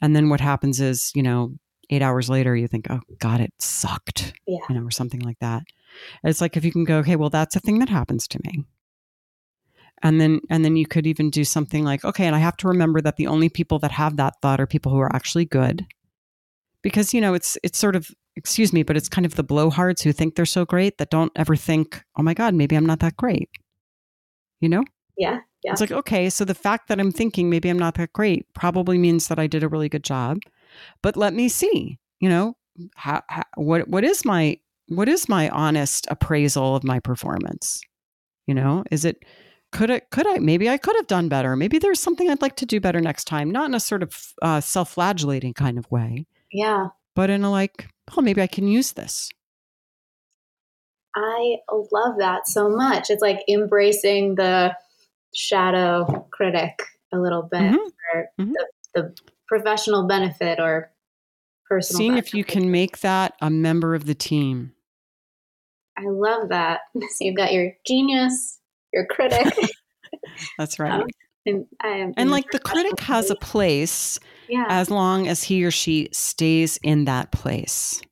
[0.00, 1.52] and then what happens is, you know,
[1.90, 4.58] 8 hours later you think, "Oh god, it sucked." Yeah.
[4.68, 5.64] You know, or something like that.
[6.24, 8.64] It's like if you can go, "Okay, well that's a thing that happens to me."
[10.02, 12.68] And then and then you could even do something like, "Okay, and I have to
[12.68, 15.86] remember that the only people that have that thought are people who are actually good."
[16.82, 20.02] Because, you know, it's it's sort of excuse me, but it's kind of the blowhards
[20.02, 23.00] who think they're so great that don't ever think, oh my God, maybe I'm not
[23.00, 23.50] that great.
[24.60, 24.84] You know?
[25.16, 25.40] Yeah.
[25.62, 25.72] Yeah.
[25.72, 28.96] It's like, okay, so the fact that I'm thinking maybe I'm not that great probably
[28.96, 30.38] means that I did a really good job.
[31.02, 32.56] But let me see, you know,
[32.94, 34.58] how, how, what what is my
[34.88, 37.82] what is my honest appraisal of my performance?
[38.46, 39.24] You know, is it
[39.72, 41.56] could I could I maybe I could have done better.
[41.56, 44.32] Maybe there's something I'd like to do better next time, not in a sort of
[44.40, 46.26] uh, self-flagellating kind of way.
[46.52, 46.88] Yeah.
[47.14, 49.30] But in a like, oh, maybe I can use this.
[51.14, 53.10] I love that so much.
[53.10, 54.74] It's like embracing the
[55.34, 56.80] shadow critic
[57.12, 57.76] a little bit mm-hmm.
[57.76, 58.52] for mm-hmm.
[58.52, 59.14] The, the,
[59.48, 60.92] professional benefit or
[61.68, 61.98] personal.
[61.98, 62.28] Seeing benefit.
[62.28, 64.72] if you can make that a member of the team.
[65.98, 66.80] I love that.
[67.00, 68.60] So you've got your genius,
[68.92, 69.52] your critic.
[70.58, 70.92] That's right.
[71.02, 71.08] Um,
[71.48, 74.18] Um, and, and like the critic has a place
[74.48, 74.66] yeah.
[74.68, 78.02] as long as he or she stays in that place.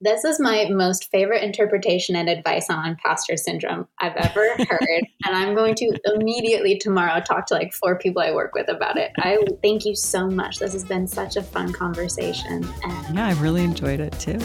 [0.00, 5.04] This is my most favorite interpretation and advice on imposter syndrome I've ever heard.
[5.24, 8.96] and I'm going to immediately tomorrow talk to like four people I work with about
[8.96, 9.10] it.
[9.18, 10.60] I thank you so much.
[10.60, 12.64] This has been such a fun conversation.
[12.84, 14.38] And yeah, I really enjoyed it too.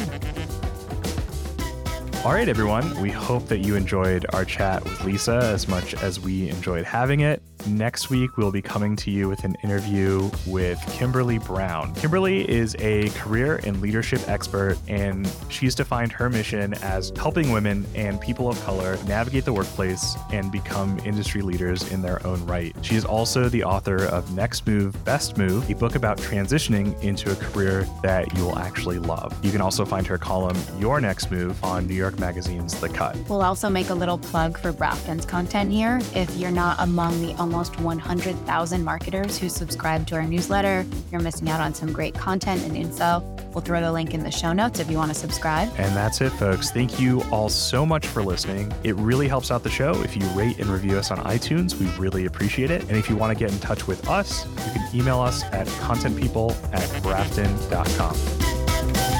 [2.25, 3.01] All right, everyone.
[3.01, 7.19] We hope that you enjoyed our chat with Lisa as much as we enjoyed having
[7.19, 7.43] it.
[7.67, 11.93] Next week we'll be coming to you with an interview with Kimberly Brown.
[11.95, 17.85] Kimberly is a career and leadership expert, and she's defined her mission as helping women
[17.95, 22.75] and people of color navigate the workplace and become industry leaders in their own right.
[22.81, 27.35] She's also the author of Next Move, Best Move, a book about transitioning into a
[27.35, 29.33] career that you will actually love.
[29.43, 33.17] You can also find her column, Your Next Move, on New York Magazine's The Cut.
[33.29, 35.99] We'll also make a little plug for Brafton's content here.
[36.15, 41.49] If you're not among the almost 100,000 marketers who subscribe to our newsletter, you're missing
[41.49, 43.19] out on some great content and info.
[43.53, 45.69] We'll throw the link in the show notes if you want to subscribe.
[45.77, 46.71] And that's it, folks.
[46.71, 48.73] Thank you all so much for listening.
[48.83, 51.79] It really helps out the show if you rate and review us on iTunes.
[51.79, 52.81] We really appreciate it.
[52.83, 55.67] And if you want to get in touch with us, you can email us at
[55.67, 59.12] contentpeople at brafton.com.